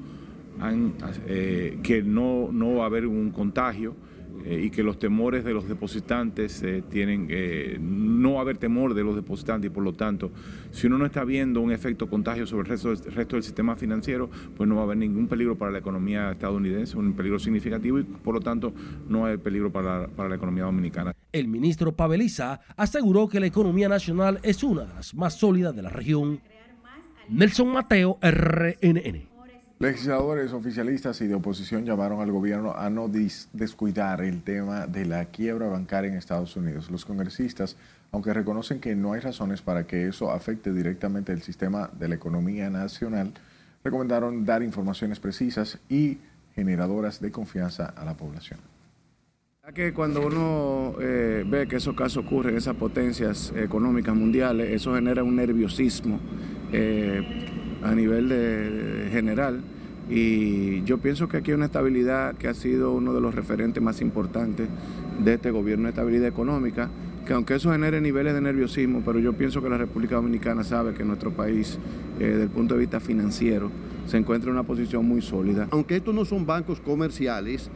[1.27, 3.95] eh, que no, no va a haber un contagio
[4.45, 7.27] eh, y que los temores de los depositantes eh, tienen,
[7.79, 10.31] no va a haber temor de los depositantes y por lo tanto,
[10.71, 13.75] si uno no está viendo un efecto contagio sobre el resto, el resto del sistema
[13.75, 17.97] financiero, pues no va a haber ningún peligro para la economía estadounidense, un peligro significativo
[17.99, 18.73] y por lo tanto
[19.09, 21.13] no hay peligro para, para la economía dominicana.
[21.31, 25.81] El ministro Paveliza aseguró que la economía nacional es una de las más sólidas de
[25.81, 26.39] la región.
[27.29, 29.30] Nelson Mateo, RNN.
[29.81, 35.25] Legisladores oficialistas y de oposición llamaron al gobierno a no descuidar el tema de la
[35.25, 36.91] quiebra bancaria en Estados Unidos.
[36.91, 37.75] Los congresistas,
[38.11, 42.13] aunque reconocen que no hay razones para que eso afecte directamente el sistema de la
[42.13, 43.33] economía nacional,
[43.83, 46.19] recomendaron dar informaciones precisas y
[46.53, 48.59] generadoras de confianza a la población.
[49.73, 55.23] Que cuando uno eh, ve que esos casos ocurren, esas potencias económicas mundiales, eso genera
[55.23, 56.19] un nerviosismo
[56.71, 57.50] eh,
[57.83, 59.61] a nivel de, general
[60.09, 63.81] y yo pienso que aquí hay una estabilidad que ha sido uno de los referentes
[63.81, 64.67] más importantes
[65.23, 66.89] de este gobierno, estabilidad económica,
[67.25, 70.93] que aunque eso genere niveles de nerviosismo, pero yo pienso que la República Dominicana sabe
[70.93, 71.77] que nuestro país,
[72.19, 73.71] eh, desde el punto de vista financiero,
[74.05, 75.67] se encuentra en una posición muy sólida.
[75.71, 77.69] Aunque estos no son bancos comerciales,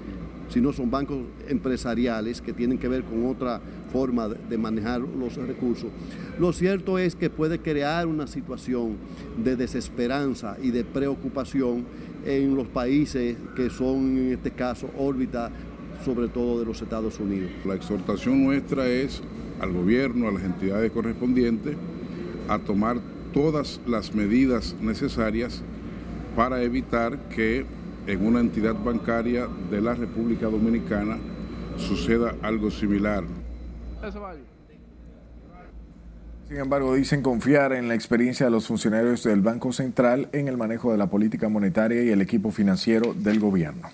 [0.50, 5.90] sino son bancos empresariales que tienen que ver con otra forma de manejar los recursos.
[6.40, 8.98] Lo cierto es que puede crear una situación
[9.44, 11.86] de desesperanza y de preocupación
[12.26, 15.52] en los países que son, en este caso, órbita
[16.04, 17.52] sobre todo de los Estados Unidos.
[17.66, 19.22] La exhortación nuestra es
[19.60, 21.76] al gobierno, a las entidades correspondientes,
[22.48, 23.00] a tomar
[23.34, 25.62] todas las medidas necesarias
[26.36, 27.66] para evitar que
[28.08, 31.18] en una entidad bancaria de la República Dominicana
[31.78, 33.24] suceda algo similar.
[36.48, 40.58] Sin embargo, dicen confiar en la experiencia de los funcionarios del Banco Central en el
[40.58, 43.90] manejo de la política monetaria y el equipo financiero del gobierno.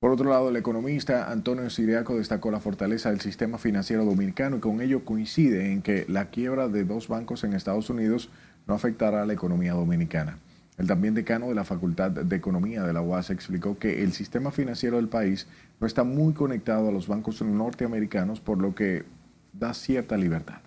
[0.00, 4.60] Por otro lado, el economista Antonio Siriaco destacó la fortaleza del sistema financiero dominicano y
[4.60, 8.28] con ello coincide en que la quiebra de dos bancos en Estados Unidos
[8.66, 10.38] no afectará a la economía dominicana.
[10.78, 14.50] El también decano de la Facultad de Economía de la UAS explicó que el sistema
[14.50, 15.46] financiero del país
[15.80, 19.04] no está muy conectado a los bancos norteamericanos, por lo que
[19.52, 20.60] da cierta libertad.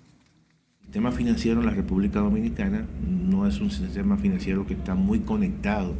[0.81, 5.21] El sistema financiero en la República Dominicana no es un sistema financiero que está muy
[5.21, 5.95] conectado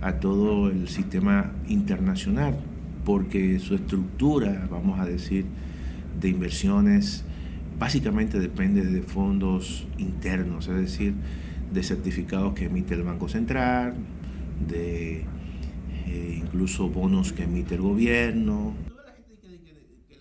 [0.00, 2.56] a todo el sistema internacional,
[3.04, 5.44] porque su estructura, vamos a decir,
[6.20, 7.24] de inversiones
[7.78, 11.14] básicamente depende de fondos internos, es decir,
[11.72, 13.94] de certificados que emite el Banco Central,
[14.68, 15.24] de
[16.06, 18.74] eh, incluso bonos que emite el gobierno.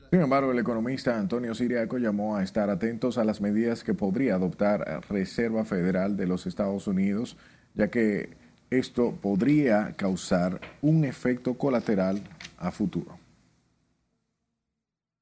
[0.09, 4.35] Sin embargo, el economista Antonio Siriaco llamó a estar atentos a las medidas que podría
[4.35, 7.37] adoptar Reserva Federal de los Estados Unidos,
[7.75, 8.29] ya que
[8.69, 12.21] esto podría causar un efecto colateral
[12.57, 13.20] a futuro.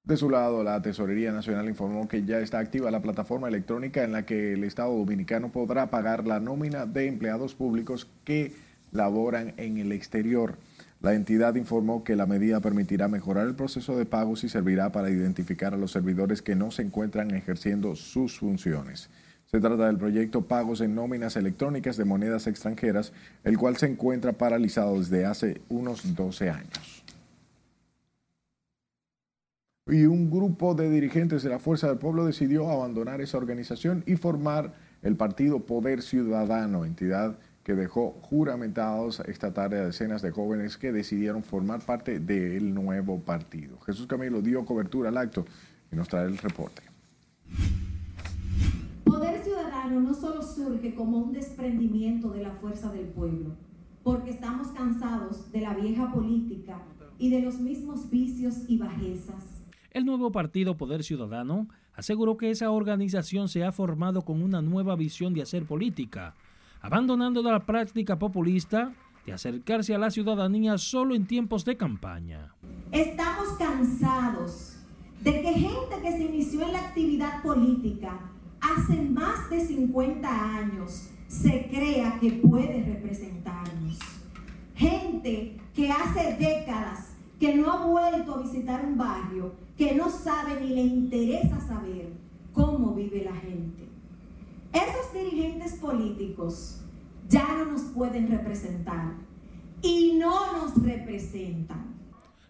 [0.03, 4.11] De su lado, la Tesorería Nacional informó que ya está activa la plataforma electrónica en
[4.11, 8.53] la que el Estado Dominicano podrá pagar la nómina de empleados públicos que
[8.91, 10.57] laboran en el exterior.
[11.01, 15.09] La entidad informó que la medida permitirá mejorar el proceso de pagos y servirá para
[15.09, 19.09] identificar a los servidores que no se encuentran ejerciendo sus funciones.
[19.45, 24.33] Se trata del proyecto Pagos en Nóminas Electrónicas de Monedas Extranjeras, el cual se encuentra
[24.33, 26.98] paralizado desde hace unos 12 años.
[29.91, 34.17] Y un grupo de dirigentes de la Fuerza del Pueblo decidió abandonar esa organización y
[34.17, 40.77] formar el partido Poder Ciudadano, entidad que dejó juramentados esta tarde a decenas de jóvenes
[40.77, 43.79] que decidieron formar parte del nuevo partido.
[43.79, 45.45] Jesús Camilo dio cobertura al acto
[45.91, 46.83] y nos trae el reporte.
[49.05, 53.55] Poder Ciudadano no solo surge como un desprendimiento de la fuerza del pueblo,
[54.03, 56.79] porque estamos cansados de la vieja política
[57.17, 59.58] y de los mismos vicios y bajezas.
[59.91, 64.95] El nuevo partido Poder Ciudadano aseguró que esa organización se ha formado con una nueva
[64.95, 66.35] visión de hacer política,
[66.81, 68.93] abandonando la práctica populista
[69.25, 72.53] de acercarse a la ciudadanía solo en tiempos de campaña.
[72.91, 74.77] Estamos cansados
[75.21, 78.19] de que gente que se inició en la actividad política
[78.61, 83.97] hace más de 50 años se crea que puede representarnos.
[84.75, 87.08] Gente que hace décadas
[87.39, 92.09] que no ha vuelto a visitar un barrio, que no sabe ni le interesa saber
[92.51, 93.87] cómo vive la gente.
[94.73, 96.81] Esos dirigentes políticos
[97.27, 99.13] ya no nos pueden representar
[99.81, 101.97] y no nos representan.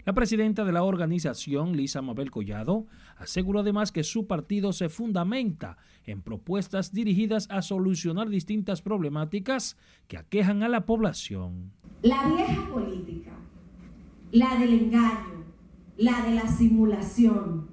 [0.05, 5.77] La presidenta de la organización, Lisa Mabel Collado, aseguró además que su partido se fundamenta
[6.05, 11.73] en propuestas dirigidas a solucionar distintas problemáticas que aquejan a la población.
[12.01, 13.31] La vieja política,
[14.31, 15.45] la del engaño,
[15.97, 17.67] la de la simulación,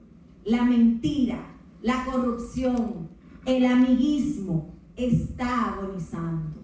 [0.45, 1.39] la mentira,
[1.83, 3.09] la corrupción,
[3.45, 6.57] el amiguismo está agonizando.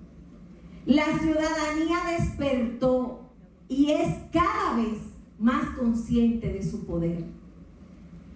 [0.87, 3.31] La ciudadanía despertó
[3.69, 4.99] y es cada vez
[5.39, 7.25] más consciente de su poder.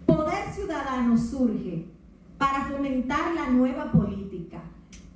[0.05, 1.87] Poder ciudadano surge
[2.38, 4.62] para fomentar la nueva política,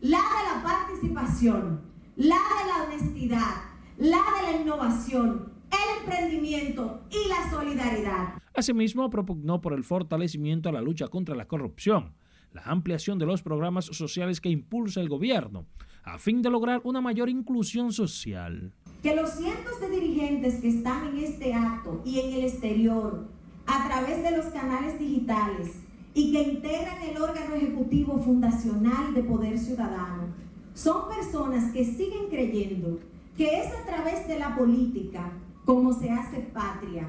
[0.01, 1.81] la de la participación,
[2.17, 3.55] la de la honestidad,
[3.99, 5.53] la de la innovación,
[6.01, 8.35] emprendimiento y la solidaridad.
[8.55, 12.15] Asimismo, propugnó por el fortalecimiento a la lucha contra la corrupción,
[12.53, 15.67] la ampliación de los programas sociales que impulsa el gobierno,
[16.03, 18.73] a fin de lograr una mayor inclusión social.
[19.03, 23.29] Que los cientos de dirigentes que están en este acto y en el exterior,
[23.67, 25.77] a través de los canales digitales
[26.13, 30.35] y que integran el órgano ejecutivo fundacional de Poder Ciudadano,
[30.75, 32.99] son personas que siguen creyendo
[33.37, 35.33] que es a través de la política
[35.65, 37.07] como se hace patria,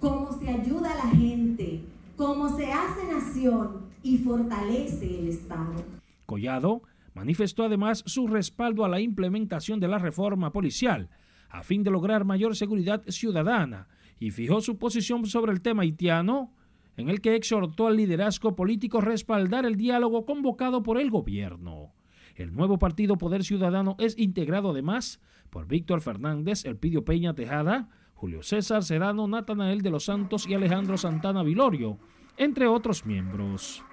[0.00, 1.82] como se ayuda a la gente,
[2.16, 5.84] como se hace nación y fortalece el Estado.
[6.26, 6.82] Collado
[7.14, 11.08] manifestó además su respaldo a la implementación de la reforma policial
[11.54, 13.86] a fin de lograr mayor seguridad ciudadana
[14.18, 16.52] y fijó su posición sobre el tema haitiano,
[16.96, 21.92] en el que exhortó al liderazgo político respaldar el diálogo convocado por el gobierno.
[22.34, 25.20] El nuevo partido Poder Ciudadano es integrado además
[25.54, 30.98] por Víctor Fernández, Elpidio Peña Tejada, Julio César Serrano, Natanael de los Santos y Alejandro
[30.98, 31.96] Santana Vilorio,
[32.36, 33.84] entre otros miembros.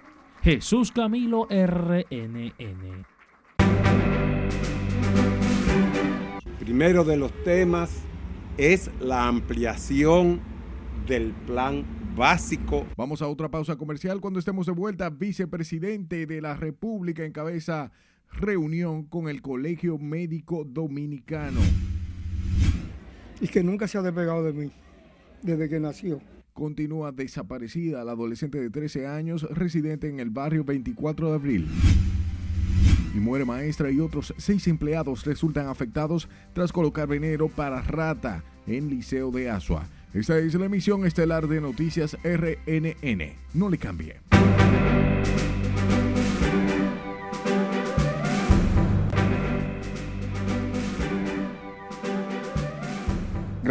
[0.42, 3.06] Jesús Camilo RNN.
[6.60, 8.06] Primero de los temas
[8.58, 10.42] es la ampliación
[11.06, 12.88] del plan básico.
[12.98, 15.12] Vamos a otra pausa comercial cuando estemos de vuelta.
[15.12, 17.92] Vicepresidente de la República encabeza
[18.34, 21.60] reunión con el Colegio Médico Dominicano.
[23.40, 24.72] Y que nunca se ha despegado de mí,
[25.42, 26.22] desde que nació.
[26.54, 31.68] Continúa desaparecida la adolescente de 13 años residente en el barrio 24 de abril.
[33.16, 38.90] Y muere maestra y otros seis empleados resultan afectados tras colocar veneno para rata en
[38.90, 39.88] Liceo de Asua.
[40.14, 43.34] Esta es la emisión estelar de Noticias RNN.
[43.54, 44.31] No le cambie.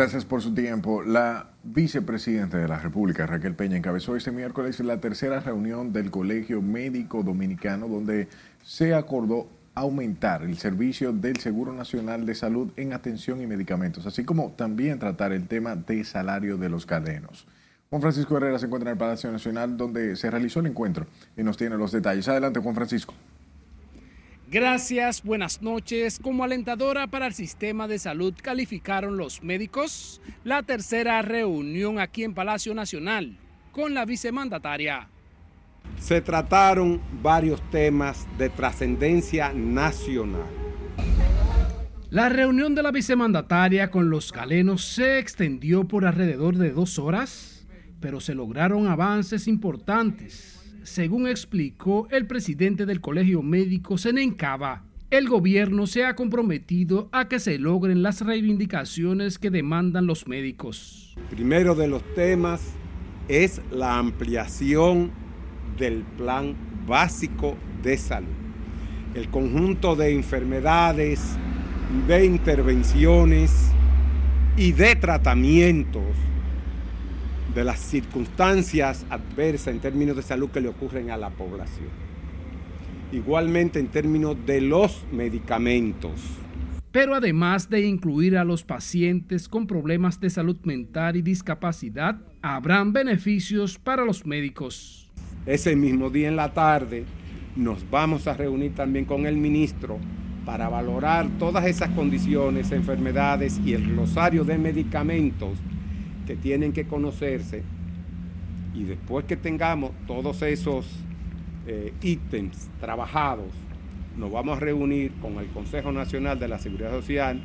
[0.01, 1.03] Gracias por su tiempo.
[1.03, 6.63] La vicepresidenta de la República, Raquel Peña, encabezó este miércoles la tercera reunión del Colegio
[6.63, 8.27] Médico Dominicano, donde
[8.65, 14.25] se acordó aumentar el servicio del Seguro Nacional de Salud en atención y medicamentos, así
[14.25, 17.47] como también tratar el tema de salario de los cadenos.
[17.91, 21.43] Juan Francisco Herrera se encuentra en el Palacio Nacional, donde se realizó el encuentro y
[21.43, 22.27] nos tiene los detalles.
[22.27, 23.13] Adelante, Juan Francisco.
[24.51, 26.19] Gracias, buenas noches.
[26.19, 32.35] Como alentadora para el sistema de salud calificaron los médicos la tercera reunión aquí en
[32.35, 33.39] Palacio Nacional,
[33.71, 35.09] con la vicemandataria.
[36.01, 40.49] Se trataron varios temas de trascendencia nacional.
[42.11, 47.69] La reunión de la vicemandataria con los galenos se extendió por alrededor de dos horas,
[48.01, 54.85] pero se lograron avances importantes, según explicó el presidente del Colegio Médico Senencaba.
[55.11, 61.17] El gobierno se ha comprometido a que se logren las reivindicaciones que demandan los médicos.
[61.31, 62.75] Primero de los temas
[63.29, 65.11] es la ampliación
[65.79, 66.55] del plan
[66.87, 68.29] básico de salud.
[69.15, 71.21] El conjunto de enfermedades,
[72.07, 73.73] de intervenciones
[74.57, 76.05] y de tratamientos
[77.55, 81.89] de las circunstancias adversas en términos de salud que le ocurren a la población.
[83.13, 86.13] Igualmente en términos de los medicamentos.
[86.93, 92.93] Pero además de incluir a los pacientes con problemas de salud mental y discapacidad, habrán
[92.93, 95.09] beneficios para los médicos.
[95.47, 97.05] Ese mismo día en la tarde
[97.57, 99.99] nos vamos a reunir también con el ministro
[100.45, 105.59] para valorar todas esas condiciones, enfermedades y el rosario de medicamentos
[106.31, 107.65] que tienen que conocerse.
[108.73, 110.87] Y después que tengamos todos esos
[111.67, 113.49] eh, ítems trabajados,
[114.17, 117.43] nos vamos a reunir con el Consejo Nacional de la Seguridad Social,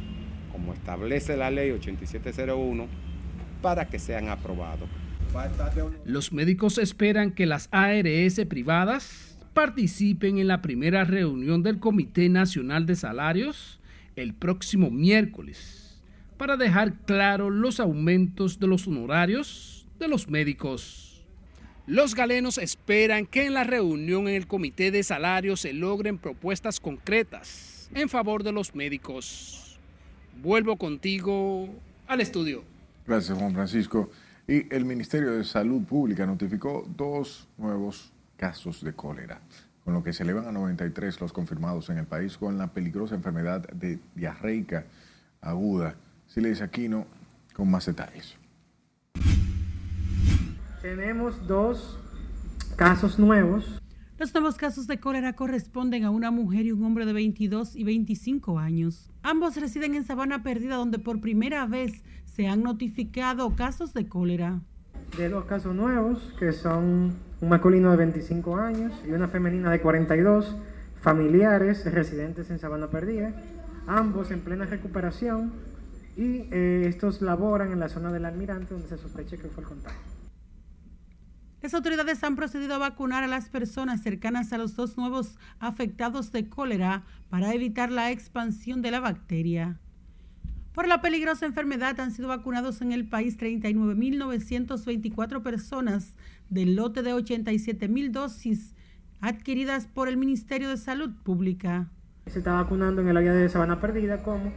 [0.52, 2.86] como establece la ley 8701,
[3.64, 4.88] para que sean aprobados.
[6.06, 12.86] Los médicos esperan que las ARS privadas participen en la primera reunión del Comité Nacional
[12.86, 13.80] de Salarios
[14.16, 15.85] el próximo miércoles
[16.38, 21.24] para dejar claro los aumentos de los honorarios de los médicos.
[21.88, 26.80] Los galenos esperan que en la reunión en el Comité de Salarios se logren propuestas
[26.80, 29.80] concretas en favor de los médicos.
[30.42, 31.70] Vuelvo contigo
[32.08, 32.64] al estudio.
[33.06, 34.10] Gracias, Juan Francisco.
[34.48, 39.42] Y el Ministerio de Salud Pública notificó dos nuevos casos de cólera,
[39.84, 43.16] con lo que se elevan a 93 los confirmados en el país con la peligrosa
[43.16, 44.86] enfermedad de diarreica
[45.42, 45.96] aguda.
[46.36, 47.06] Siles Aquino
[47.54, 48.36] con más detalles.
[50.82, 51.98] Tenemos dos
[52.76, 53.80] casos nuevos.
[54.18, 57.86] Los nuevos casos de cólera corresponden a una mujer y un hombre de 22 y
[57.86, 59.10] 25 años.
[59.24, 64.60] Ambos residen en Sabana Perdida, donde por primera vez se han notificado casos de cólera.
[65.18, 69.80] De los casos nuevos, que son un masculino de 25 años y una femenina de
[69.80, 70.54] 42,
[71.00, 73.32] familiares residentes en Sabana Perdida,
[73.88, 75.54] ambos en plena recuperación
[76.18, 79.70] y eh, estos laboran en la zona del almirante donde se sospecha que fue el
[79.70, 80.00] contagio.
[81.62, 86.32] Las autoridades han procedido a vacunar a las personas cercanas a los dos nuevos afectados
[86.32, 89.80] de cólera para evitar la expansión de la bacteria.
[90.74, 96.16] Por la peligrosa enfermedad han sido vacunados en el país 39.924 personas
[96.50, 98.76] del lote de 87.000 dosis
[99.22, 101.90] adquiridas por el Ministerio de Salud Pública.
[102.28, 104.52] Se está vacunando en el área de Sabana Perdida como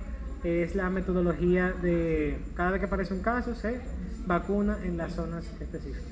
[0.44, 3.80] es la metodología de cada vez que aparece un caso se
[4.26, 6.02] vacuna en las zonas específicas.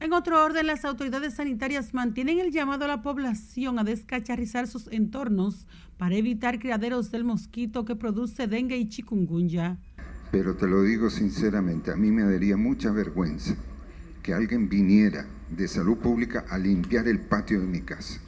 [0.00, 4.86] En otro orden, las autoridades sanitarias mantienen el llamado a la población a descacharrizar sus
[4.92, 5.66] entornos
[5.96, 9.78] para evitar criaderos del mosquito que produce dengue y chikungunya.
[10.30, 13.56] Pero te lo digo sinceramente, a mí me daría mucha vergüenza
[14.22, 18.20] que alguien viniera de salud pública a limpiar el patio de mi casa.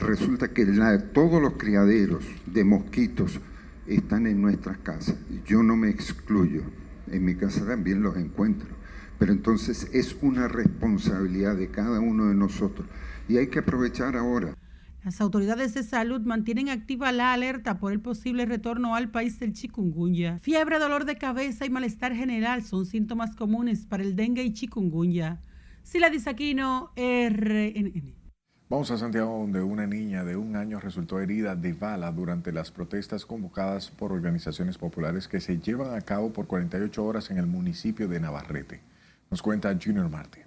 [0.00, 0.64] Resulta que
[1.12, 3.40] todos los criaderos de mosquitos
[3.88, 5.16] están en nuestras casas.
[5.46, 6.62] Yo no me excluyo,
[7.10, 8.68] en mi casa también los encuentro.
[9.18, 12.86] Pero entonces es una responsabilidad de cada uno de nosotros
[13.28, 14.54] y hay que aprovechar ahora.
[15.04, 19.52] Las autoridades de salud mantienen activa la alerta por el posible retorno al país del
[19.52, 20.38] chikungunya.
[20.40, 25.40] Fiebre, dolor de cabeza y malestar general son síntomas comunes para el dengue y chikungunya.
[25.82, 28.17] Sila Disaquino, RNN.
[28.70, 32.70] Vamos a Santiago, donde una niña de un año resultó herida de bala durante las
[32.70, 37.46] protestas convocadas por organizaciones populares que se llevan a cabo por 48 horas en el
[37.46, 38.80] municipio de Navarrete.
[39.30, 40.42] Nos cuenta Junior Martin.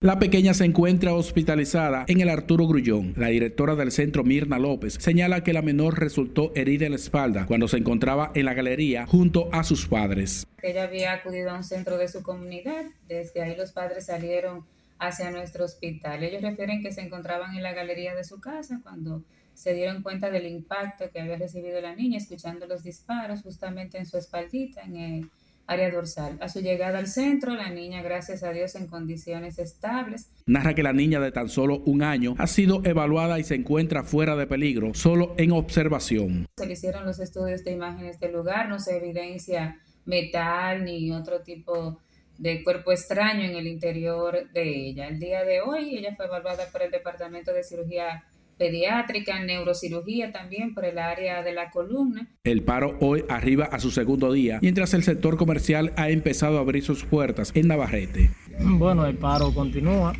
[0.00, 3.14] La pequeña se encuentra hospitalizada en el Arturo Grullón.
[3.16, 7.46] La directora del centro, Mirna López, señala que la menor resultó herida en la espalda
[7.46, 10.44] cuando se encontraba en la galería junto a sus padres.
[10.60, 12.86] Ella había acudido a un centro de su comunidad.
[13.06, 14.64] Desde ahí los padres salieron
[14.98, 16.22] hacia nuestro hospital.
[16.22, 19.22] Ellos refieren que se encontraban en la galería de su casa cuando
[19.54, 24.06] se dieron cuenta del impacto que había recibido la niña, escuchando los disparos justamente en
[24.06, 25.30] su espaldita, en el
[25.66, 26.38] área dorsal.
[26.40, 30.30] A su llegada al centro, la niña, gracias a Dios, en condiciones estables.
[30.46, 34.04] Narra que la niña de tan solo un año ha sido evaluada y se encuentra
[34.04, 36.46] fuera de peligro, solo en observación.
[36.56, 41.40] Se le hicieron los estudios de imágenes del lugar, no se evidencia metal ni otro
[41.40, 41.98] tipo
[42.38, 45.08] de cuerpo extraño en el interior de ella.
[45.08, 48.24] El día de hoy ella fue evaluada por el Departamento de Cirugía
[48.58, 52.28] Pediátrica, Neurocirugía también por el área de la columna.
[52.44, 56.60] El paro hoy arriba a su segundo día, mientras el sector comercial ha empezado a
[56.60, 58.30] abrir sus puertas en Navarrete.
[58.58, 60.14] Bueno, el paro continúa.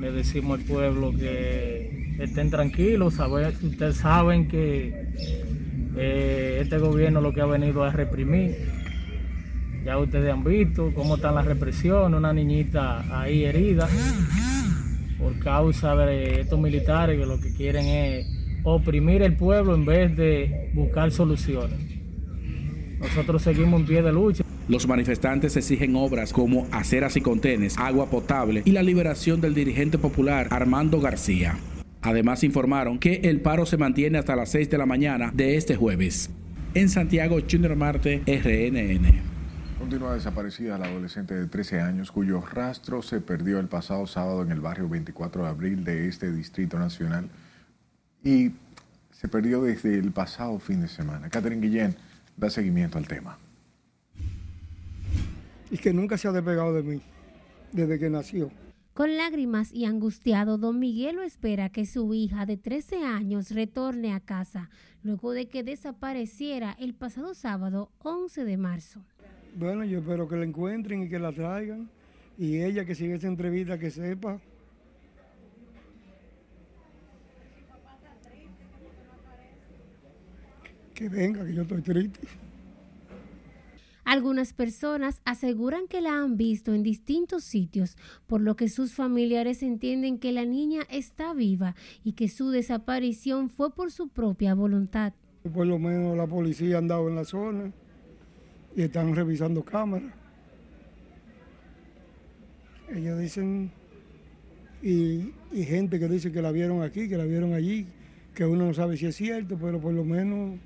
[0.00, 3.14] Le decimos al pueblo que estén tranquilos.
[3.18, 4.92] Ustedes saben que
[5.96, 8.77] eh, este gobierno lo que ha venido a reprimir.
[9.84, 13.88] Ya ustedes han visto cómo están las represiones, una niñita ahí herida
[15.18, 18.26] por causa de estos militares que lo que quieren es
[18.64, 21.78] oprimir el pueblo en vez de buscar soluciones.
[23.00, 24.44] Nosotros seguimos en pie de lucha.
[24.68, 29.98] Los manifestantes exigen obras como aceras y contenes, agua potable y la liberación del dirigente
[29.98, 31.58] popular Armando García.
[32.02, 35.76] Además informaron que el paro se mantiene hasta las 6 de la mañana de este
[35.76, 36.30] jueves.
[36.74, 39.37] En Santiago, Junior Marte, RNN.
[39.78, 44.50] Continúa desaparecida la adolescente de 13 años cuyo rastro se perdió el pasado sábado en
[44.50, 47.28] el barrio 24 de abril de este Distrito Nacional
[48.24, 48.50] y
[49.12, 51.30] se perdió desde el pasado fin de semana.
[51.30, 51.96] Catherine Guillén
[52.36, 53.38] da seguimiento al tema.
[55.70, 57.00] Y que nunca se ha despegado de mí
[57.70, 58.50] desde que nació.
[58.94, 64.18] Con lágrimas y angustiado, don Miguelo espera que su hija de 13 años retorne a
[64.18, 64.70] casa
[65.04, 69.04] luego de que desapareciera el pasado sábado 11 de marzo.
[69.54, 71.88] Bueno, yo espero que la encuentren y que la traigan.
[72.38, 74.40] Y ella que sigue esa entrevista que sepa.
[80.94, 82.20] Que venga, que yo estoy triste.
[84.04, 87.96] Algunas personas aseguran que la han visto en distintos sitios,
[88.26, 93.50] por lo que sus familiares entienden que la niña está viva y que su desaparición
[93.50, 95.12] fue por su propia voluntad.
[95.52, 97.72] Por lo menos la policía ha andado en la zona
[98.78, 100.12] y están revisando cámaras.
[102.94, 103.72] Ellos dicen,
[104.80, 107.88] y, y, gente que dice que la vieron aquí, que la vieron allí,
[108.36, 110.60] que uno no sabe si es cierto, pero por lo menos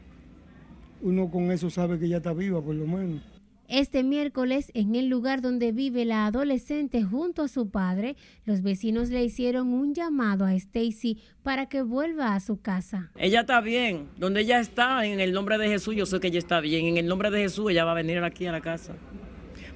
[1.00, 3.22] uno con eso sabe que ya está viva, por lo menos.
[3.68, 9.08] Este miércoles, en el lugar donde vive la adolescente junto a su padre, los vecinos
[9.08, 13.10] le hicieron un llamado a Stacy para que vuelva a su casa.
[13.16, 14.08] Ella está bien.
[14.18, 16.86] Donde ella está, en el nombre de Jesús, yo sé que ella está bien.
[16.86, 18.94] En el nombre de Jesús, ella va a venir aquí a la casa.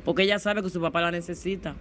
[0.04, 1.74] Porque ella sabe que su papá la necesita.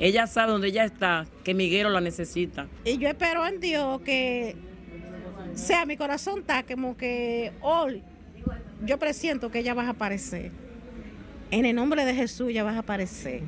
[0.00, 2.66] Ella sabe donde ella está, que Miguelo la necesita.
[2.84, 4.56] Y yo espero en Dios que
[5.54, 8.02] sea mi corazón está como que hoy
[8.84, 10.63] yo presiento que ella va a aparecer
[11.50, 13.42] en el nombre de Jesús ya vas a aparecer.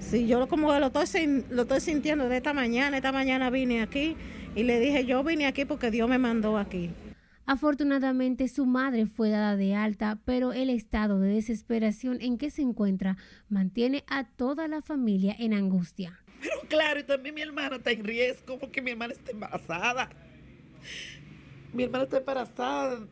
[0.00, 4.16] Sí, yo como lo estoy, lo estoy sintiendo de esta mañana, esta mañana vine aquí
[4.56, 6.90] y le dije, yo vine aquí porque Dios me mandó aquí.
[7.46, 12.62] Afortunadamente su madre fue dada de alta, pero el estado de desesperación en que se
[12.62, 13.16] encuentra
[13.48, 16.18] mantiene a toda la familia en angustia.
[16.40, 20.08] Pero claro, y también mi hermana está en riesgo porque mi hermana está embarazada.
[21.72, 23.06] Mi hermana está embarazada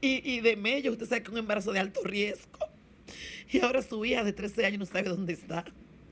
[0.00, 2.58] y, y de medio, usted sabe que un embarazo de alto riesgo.
[3.50, 5.64] Y ahora su hija de 13 años no sabe dónde está.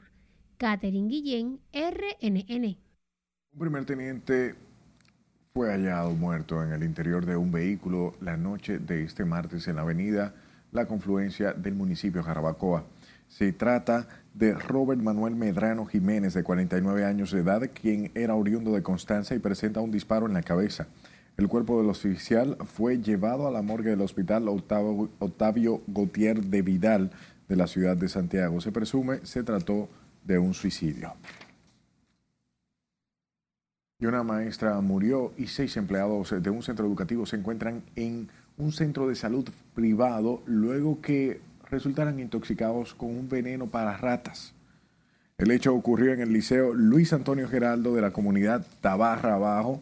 [0.57, 2.79] Catherine Guillén, RNN.
[3.53, 4.55] Un primer teniente
[5.53, 9.75] fue hallado muerto en el interior de un vehículo la noche de este martes en
[9.77, 10.37] la avenida
[10.71, 12.85] La Confluencia del municipio Jarabacoa.
[13.27, 18.73] Se trata de Robert Manuel Medrano Jiménez, de 49 años de edad, quien era oriundo
[18.73, 20.87] de Constanza y presenta un disparo en la cabeza.
[21.37, 27.11] El cuerpo del oficial fue llevado a la morgue del hospital Octavio, Gautier de Vidal
[27.49, 28.61] de la ciudad de Santiago.
[28.61, 29.89] Se presume se trató
[30.25, 31.15] de un suicidio.
[33.99, 38.29] Y una maestra murió y seis empleados de un centro educativo se encuentran en
[38.59, 44.55] un centro de salud privado luego que resultaran intoxicados con un veneno para ratas.
[45.39, 49.81] El hecho ocurrió en el liceo Luis Antonio Geraldo de la comunidad Tabarra Abajo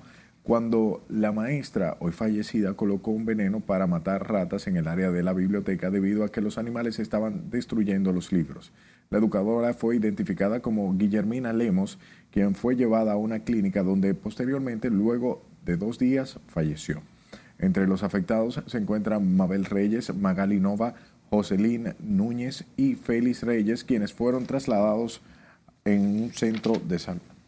[0.50, 5.22] cuando la maestra, hoy fallecida, colocó un veneno para matar ratas en el área de
[5.22, 8.72] la biblioteca debido a que los animales estaban destruyendo los libros.
[9.10, 12.00] La educadora fue identificada como Guillermina Lemos,
[12.32, 17.00] quien fue llevada a una clínica donde posteriormente, luego de dos días, falleció.
[17.60, 20.94] Entre los afectados se encuentran Mabel Reyes, Magali Nova,
[21.30, 25.20] Jocelyn Núñez y Félix Reyes, quienes fueron trasladados
[25.84, 27.39] en un centro de salud.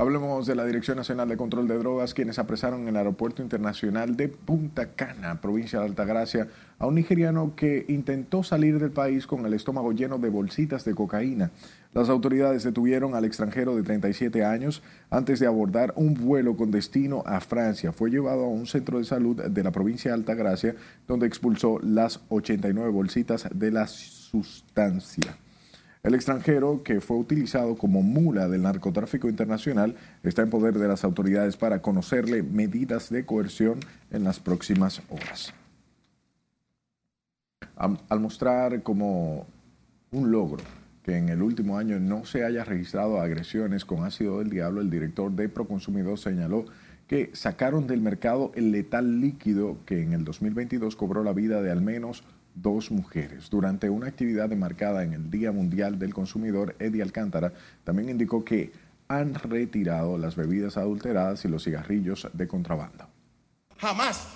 [0.00, 4.16] Hablemos de la Dirección Nacional de Control de Drogas, quienes apresaron en el Aeropuerto Internacional
[4.16, 6.48] de Punta Cana, provincia de Altagracia,
[6.78, 10.94] a un nigeriano que intentó salir del país con el estómago lleno de bolsitas de
[10.94, 11.50] cocaína.
[11.92, 17.22] Las autoridades detuvieron al extranjero de 37 años antes de abordar un vuelo con destino
[17.26, 17.92] a Francia.
[17.92, 20.76] Fue llevado a un centro de salud de la provincia de Altagracia,
[21.06, 25.36] donde expulsó las 89 bolsitas de la sustancia.
[26.02, 31.04] El extranjero, que fue utilizado como mula del narcotráfico internacional, está en poder de las
[31.04, 33.80] autoridades para conocerle medidas de coerción
[34.10, 35.52] en las próximas horas.
[37.76, 39.46] Al mostrar como
[40.10, 40.64] un logro
[41.02, 44.90] que en el último año no se haya registrado agresiones con ácido del diablo, el
[44.90, 46.66] director de Proconsumidor señaló
[47.06, 51.70] que sacaron del mercado el letal líquido que en el 2022 cobró la vida de
[51.70, 52.22] al menos
[52.54, 53.50] dos mujeres.
[53.50, 57.52] Durante una actividad enmarcada en el Día Mundial del Consumidor, Eddie Alcántara
[57.84, 58.72] también indicó que
[59.08, 63.08] han retirado las bebidas adulteradas y los cigarrillos de contrabando.
[63.78, 64.28] Jamás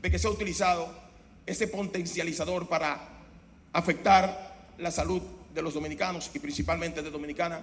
[0.00, 0.88] de que se ha utilizado
[1.44, 2.98] ese potencializador para
[3.72, 5.22] afectar la salud
[5.54, 7.62] de los dominicanos y principalmente de Dominicana.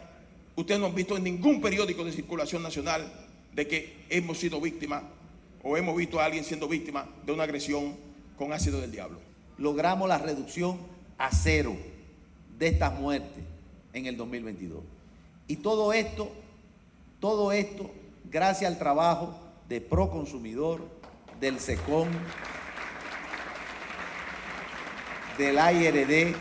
[0.55, 3.11] Ustedes no han visto en ningún periódico de circulación nacional
[3.53, 5.03] de que hemos sido víctimas
[5.63, 7.95] o hemos visto a alguien siendo víctima de una agresión
[8.37, 9.28] con ácido del diablo
[9.59, 10.79] logramos la reducción
[11.17, 11.75] a cero
[12.57, 13.43] de estas muertes
[13.93, 14.81] en el 2022.
[15.47, 16.31] Y todo esto,
[17.19, 17.91] todo esto,
[18.31, 19.35] gracias al trabajo
[19.67, 20.81] de Proconsumidor,
[21.39, 22.07] del SECON,
[25.37, 26.35] del IRD,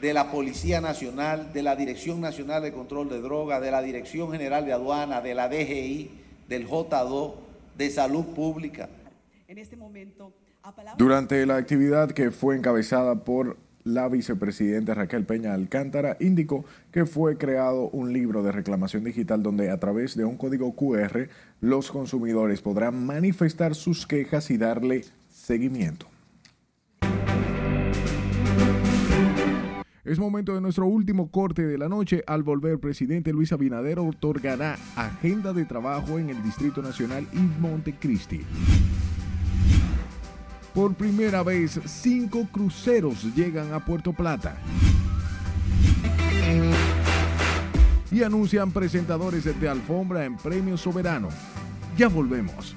[0.00, 4.30] de la Policía Nacional, de la Dirección Nacional de Control de Drogas, de la Dirección
[4.30, 6.10] General de Aduana, de la DGI,
[6.48, 7.34] del J2,
[7.76, 8.88] de Salud Pública.
[9.48, 10.32] En este momento
[10.96, 17.38] durante la actividad que fue encabezada por la vicepresidenta Raquel Peña Alcántara, indicó que fue
[17.38, 21.28] creado un libro de reclamación digital donde a través de un código QR
[21.60, 26.06] los consumidores podrán manifestar sus quejas y darle seguimiento.
[30.04, 32.22] Es momento de nuestro último corte de la noche.
[32.26, 38.40] Al volver, presidente Luis Abinader otorgará agenda de trabajo en el Distrito Nacional y Montecristi.
[40.78, 44.56] Por primera vez, cinco cruceros llegan a Puerto Plata.
[48.12, 51.30] Y anuncian presentadores de alfombra en Premio Soberano.
[51.96, 52.76] Ya volvemos.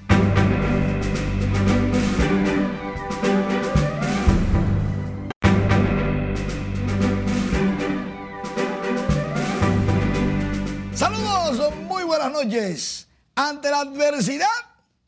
[10.95, 13.08] Saludos, muy buenas noches.
[13.36, 14.47] Ante la adversidad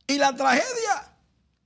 [0.06, 1.12] y la tragedia,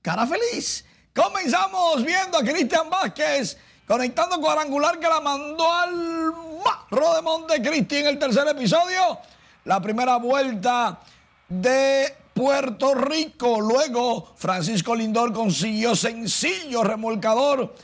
[0.00, 3.56] cara feliz Comenzamos viendo a Cristian Vázquez
[3.86, 6.32] conectando cuadrangular que la mandó al
[6.64, 9.18] Marro de Montecristi en el tercer episodio.
[9.64, 11.00] La primera vuelta
[11.48, 13.60] de Puerto Rico.
[13.60, 17.74] Luego Francisco Lindor consiguió sencillo remolcador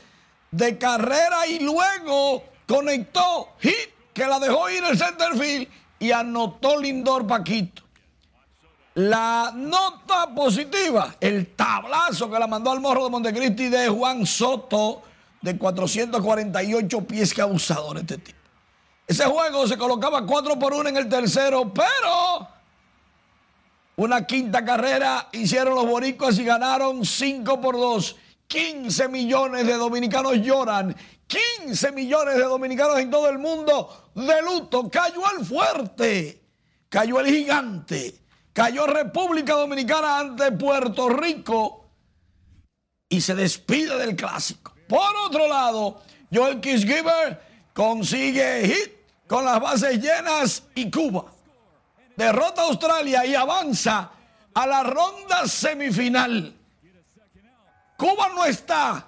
[0.51, 5.67] de carrera y luego conectó hit que la dejó ir el centerfield
[5.99, 7.84] y anotó Lindor Paquito.
[8.95, 15.01] La nota positiva, el tablazo que la mandó al morro de Montecristi de Juan Soto,
[15.41, 18.39] de 448 pies, que abusador este tipo.
[19.05, 22.47] Ese juego se colocaba 4 por 1 en el tercero, pero
[23.97, 28.15] una quinta carrera hicieron los boricuas y ganaron 5 por 2.
[28.47, 30.95] 15 millones de dominicanos lloran.
[31.27, 34.89] 15 millones de dominicanos en todo el mundo de luto.
[34.89, 36.41] Cayó el fuerte.
[36.87, 38.24] Cayó el gigante
[38.55, 41.89] Cayó República Dominicana ante Puerto Rico
[43.09, 44.73] y se despide del clásico.
[44.87, 46.01] Por otro lado,
[46.33, 48.93] Joel Kisgiver consigue hit
[49.27, 51.25] con las bases llenas y Cuba.
[52.15, 54.09] Derrota a Australia y avanza
[54.53, 56.55] a la ronda semifinal.
[57.97, 59.05] Cuba no está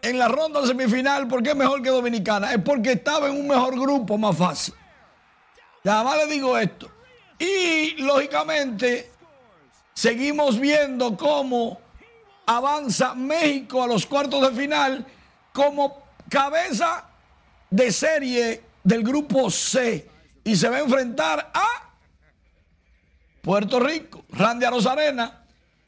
[0.00, 2.52] en la ronda semifinal porque es mejor que Dominicana.
[2.52, 4.74] Es porque estaba en un mejor grupo más fácil.
[5.82, 6.88] Ya más le digo esto.
[7.38, 9.10] Y lógicamente
[9.94, 11.80] seguimos viendo cómo
[12.46, 15.06] avanza México a los cuartos de final
[15.52, 17.04] como cabeza
[17.70, 20.08] de serie del grupo C
[20.44, 21.66] y se va a enfrentar a
[23.40, 24.24] Puerto Rico.
[24.30, 25.44] Randy Rosarena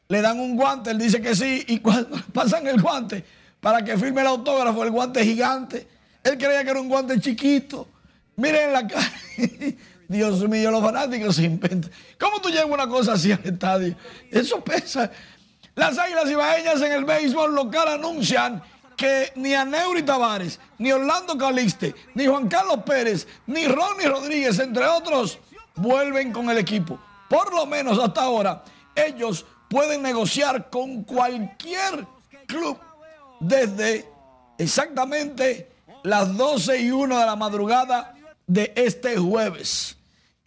[0.07, 3.23] le dan un guante, él dice que sí y cuando pasan el guante
[3.59, 5.87] para que firme el autógrafo, el guante gigante,
[6.23, 7.87] él creía que era un guante chiquito.
[8.35, 9.11] Miren la cara.
[10.07, 11.91] Dios mío, los fanáticos se inventan.
[12.19, 13.95] ¿Cómo tú llevas una cosa así al estadio?
[14.31, 15.11] Eso pesa.
[15.75, 18.61] Las águilas ibaeñas en el béisbol local anuncian
[18.95, 24.57] que ni a Neuri Tavares, ni Orlando Caliste, ni Juan Carlos Pérez, ni Ronnie Rodríguez,
[24.59, 25.37] entre otros,
[25.75, 26.99] vuelven con el equipo.
[27.29, 28.63] Por lo menos hasta ahora,
[28.95, 32.07] ellos pueden negociar con cualquier
[32.47, 32.79] club
[33.39, 34.09] desde
[34.57, 35.69] exactamente
[36.03, 38.15] las 12 y 1 de la madrugada
[38.47, 39.96] de este jueves.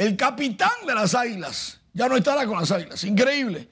[0.01, 3.69] El capitán de las Águilas ya no estará con las Águilas, increíble.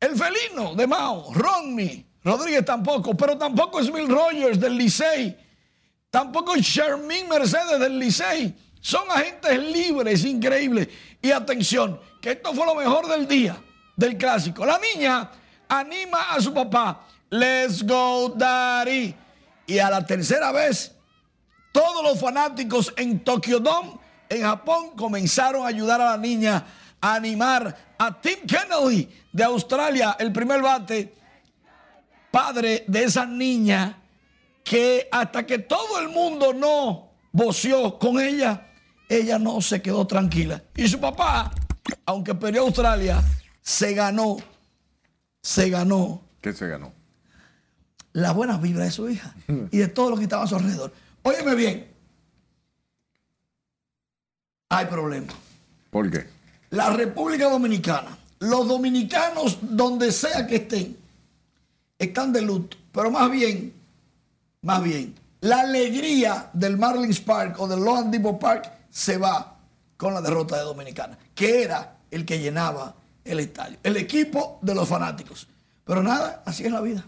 [0.00, 5.36] El felino de Mao, Ronnie Rodríguez tampoco, pero tampoco es Mil Rogers del Licey,
[6.08, 8.54] tampoco es Shermin Mercedes del Licey.
[8.80, 10.88] Son agentes libres, increíble.
[11.20, 13.62] Y atención, que esto fue lo mejor del día,
[13.94, 14.64] del clásico.
[14.64, 15.32] La niña
[15.68, 19.14] anima a su papá, let's go, daddy.
[19.66, 20.92] Y a la tercera vez,
[21.72, 24.00] todos los fanáticos en Tokyo Dome,
[24.36, 26.64] en Japón, comenzaron a ayudar a la niña
[27.00, 31.12] a animar a Tim Kennedy de Australia, el primer bate,
[32.30, 34.00] padre de esa niña
[34.62, 38.68] que hasta que todo el mundo no voció con ella,
[39.08, 40.62] ella no se quedó tranquila.
[40.76, 41.50] Y su papá,
[42.06, 43.22] aunque perdió Australia,
[43.60, 44.36] se ganó,
[45.42, 46.22] se ganó.
[46.40, 46.92] ¿Qué se ganó?
[48.12, 49.34] La buena vibra de su hija
[49.70, 50.92] y de todo lo que estaba a su alrededor.
[51.22, 51.91] Óyeme bien,
[54.72, 55.32] hay problema.
[55.90, 56.26] ¿Por qué?
[56.70, 60.96] La República Dominicana, los dominicanos donde sea que estén,
[61.98, 63.74] están de luto, pero más bien,
[64.62, 69.58] más bien, la alegría del Marlins Park o del Lohan Depot Park se va
[69.98, 72.94] con la derrota de Dominicana, que era el que llenaba
[73.24, 75.46] el estadio, el equipo de los fanáticos.
[75.84, 77.04] Pero nada, así es la vida.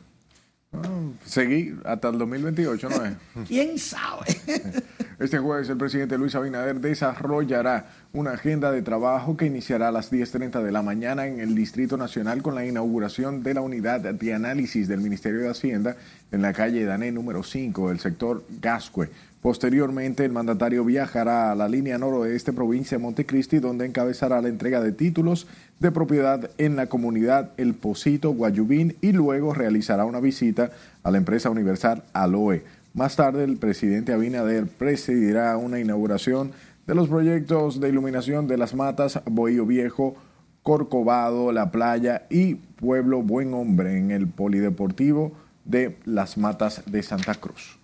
[1.24, 3.14] Seguir hasta el 2028, ¿no es?
[3.48, 4.26] ¿Quién sabe?
[5.20, 10.10] Este jueves el presidente Luis Abinader desarrollará una agenda de trabajo que iniciará a las
[10.10, 14.34] 10.30 de la mañana en el Distrito Nacional con la inauguración de la unidad de
[14.34, 15.96] análisis del Ministerio de Hacienda
[16.32, 19.08] en la calle Dané número 5 del sector Gascue.
[19.40, 24.80] Posteriormente, el mandatario viajará a la línea noroeste provincia de Montecristi, donde encabezará la entrega
[24.80, 25.46] de títulos
[25.78, 30.70] de propiedad en la comunidad El Posito, Guayubín, y luego realizará una visita
[31.02, 32.64] a la empresa universal Aloe.
[32.94, 36.52] Más tarde, el presidente Abinader presidirá una inauguración
[36.86, 40.14] de los proyectos de iluminación de las matas Bohío Viejo,
[40.62, 45.32] Corcovado, La Playa y Pueblo Buen Hombre en el Polideportivo
[45.64, 47.80] de las Matas de Santa Cruz.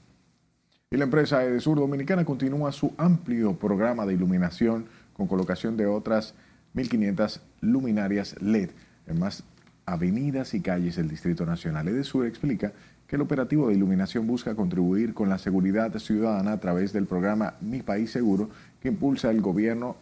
[0.92, 6.34] Y la empresa Edesur Dominicana continúa su amplio programa de iluminación con colocación de otras
[6.76, 8.70] 1.500 luminarias LED
[9.08, 9.42] en más
[9.86, 11.88] avenidas y calles del Distrito Nacional.
[11.88, 12.72] Edesur explica
[13.10, 17.54] que el operativo de iluminación busca contribuir con la seguridad ciudadana a través del programa
[17.60, 18.48] Mi País Seguro
[18.80, 19.96] que impulsa el gobierno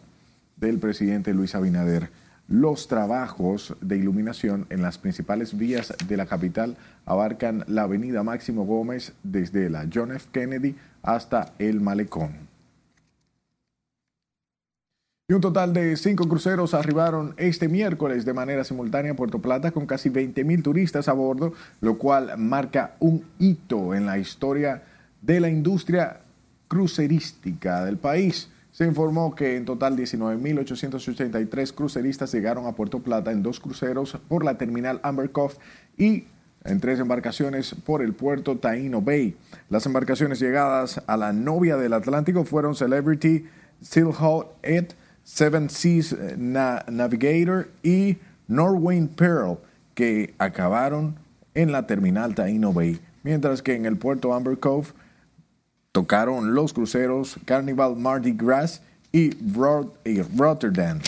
[0.57, 2.11] del presidente Luis Abinader.
[2.47, 8.63] Los trabajos de iluminación en las principales vías de la capital abarcan la avenida Máximo
[8.65, 10.27] Gómez desde la John F.
[10.31, 12.48] Kennedy hasta el Malecón.
[15.29, 19.69] Y un total de cinco cruceros arribaron este miércoles de manera simultánea a Puerto Plata
[19.69, 24.81] con casi 20 mil turistas a bordo, lo cual marca un hito en la historia
[25.21, 26.21] de la industria
[26.67, 28.49] crucerística del país.
[28.71, 34.43] Se informó que en total 19.883 cruceristas llegaron a Puerto Plata en dos cruceros por
[34.43, 35.53] la terminal Amber Cove
[35.95, 36.23] y
[36.63, 39.37] en tres embarcaciones por el puerto Taino Bay.
[39.69, 43.45] Las embarcaciones llegadas a la novia del Atlántico fueron Celebrity,
[43.79, 48.17] Silhouette, Seven Seas Navigator y
[48.47, 49.57] Norway Pearl,
[49.93, 51.15] que acabaron
[51.53, 54.87] en la terminal Taino Bay, mientras que en el puerto Amber Cove
[55.91, 59.31] tocaron los cruceros Carnival Mardi Gras y
[60.35, 60.99] Rotterdam.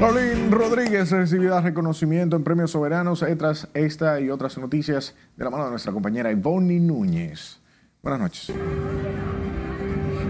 [0.00, 5.64] Paulín Rodríguez recibirá reconocimiento en premios soberanos tras esta y otras noticias de la mano
[5.64, 7.58] de nuestra compañera Ivonne Núñez.
[8.00, 8.56] Buenas noches.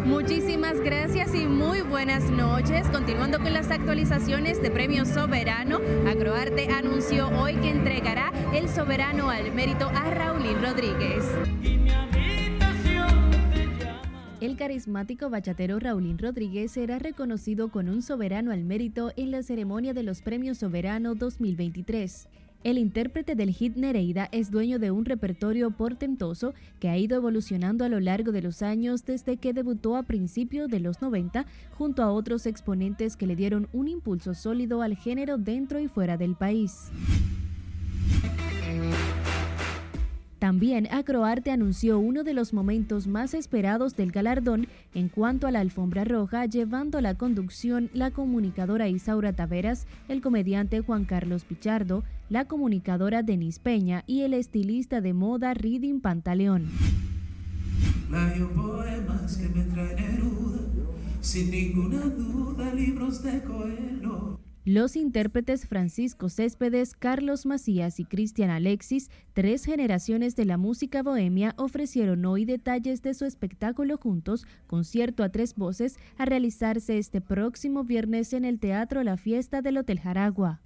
[0.06, 2.88] Muchísimas gracias y muy buenas noches.
[2.88, 9.52] Continuando con las actualizaciones de Premio Soberano, Agroarte anunció hoy que entregará el Soberano al
[9.52, 11.26] mérito a Raulín Rodríguez.
[14.40, 19.94] El carismático bachatero Raulín Rodríguez será reconocido con un soberano al mérito en la ceremonia
[19.94, 22.28] de los Premios Soberano 2023.
[22.62, 27.84] El intérprete del hit Nereida es dueño de un repertorio portentoso que ha ido evolucionando
[27.84, 31.44] a lo largo de los años desde que debutó a principios de los 90
[31.76, 36.16] junto a otros exponentes que le dieron un impulso sólido al género dentro y fuera
[36.16, 36.92] del país.
[40.38, 45.60] También Acroarte anunció uno de los momentos más esperados del galardón en cuanto a la
[45.60, 52.44] alfombra roja, llevando la conducción la comunicadora Isaura Taveras, el comediante Juan Carlos Pichardo, la
[52.44, 56.68] comunicadora Denis Peña y el estilista de moda Reading Pantaleón.
[64.64, 71.54] Los intérpretes Francisco Céspedes, Carlos Macías y Cristian Alexis, tres generaciones de la música bohemia,
[71.56, 77.84] ofrecieron hoy detalles de su espectáculo juntos, concierto a tres voces, a realizarse este próximo
[77.84, 80.60] viernes en el Teatro La Fiesta del Hotel Jaragua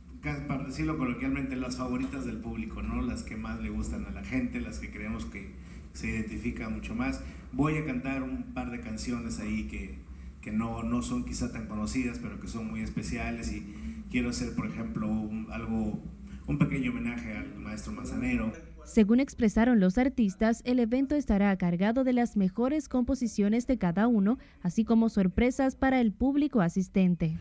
[0.46, 3.02] para decirlo coloquialmente, las favoritas del público, ¿no?
[3.02, 5.50] Las que más le gustan a la gente, las que creemos que
[5.92, 7.22] se identifican mucho más.
[7.52, 9.98] Voy a cantar un par de canciones ahí que,
[10.42, 14.54] que no, no son quizá tan conocidas, pero que son muy especiales y quiero hacer,
[14.54, 16.02] por ejemplo, un, algo,
[16.46, 18.52] un pequeño homenaje al maestro Manzanero.
[18.84, 24.38] Según expresaron los artistas, el evento estará cargado de las mejores composiciones de cada uno,
[24.62, 27.38] así como sorpresas para el público asistente.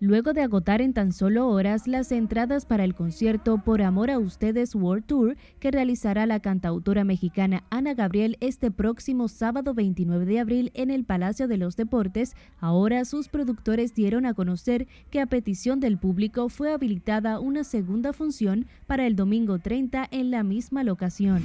[0.00, 4.20] Luego de agotar en tan solo horas las entradas para el concierto Por Amor a
[4.20, 10.38] Ustedes World Tour que realizará la cantautora mexicana Ana Gabriel este próximo sábado 29 de
[10.38, 15.26] abril en el Palacio de los Deportes, ahora sus productores dieron a conocer que a
[15.26, 20.84] petición del público fue habilitada una segunda función para el domingo 30 en la misma
[20.84, 21.42] locación.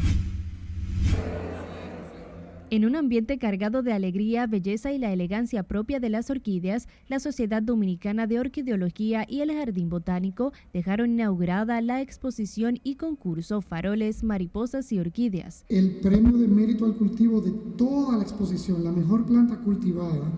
[2.73, 7.19] En un ambiente cargado de alegría, belleza y la elegancia propia de las orquídeas, la
[7.19, 14.23] Sociedad Dominicana de Orquideología y el Jardín Botánico dejaron inaugurada la exposición y concurso Faroles,
[14.23, 15.65] Mariposas y Orquídeas.
[15.69, 20.31] El premio de mérito al cultivo de toda la exposición, la mejor planta cultivada,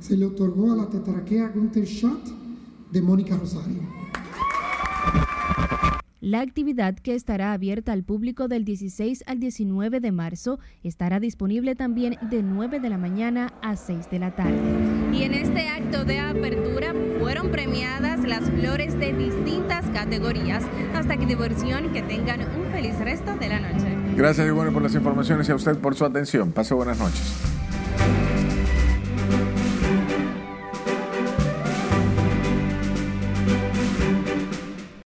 [0.00, 2.26] se le otorgó a la tetraquea Gunther Schott
[2.90, 3.82] de Mónica Rosario.
[6.22, 11.74] La actividad que estará abierta al público del 16 al 19 de marzo estará disponible
[11.74, 14.56] también de 9 de la mañana a 6 de la tarde.
[15.12, 20.62] Y en este acto de apertura fueron premiadas las flores de distintas categorías.
[20.94, 23.88] Hasta que diversión, que tengan un feliz resto de la noche.
[24.16, 26.52] Gracias, y bueno por las informaciones y a usted por su atención.
[26.52, 27.61] Pase buenas noches.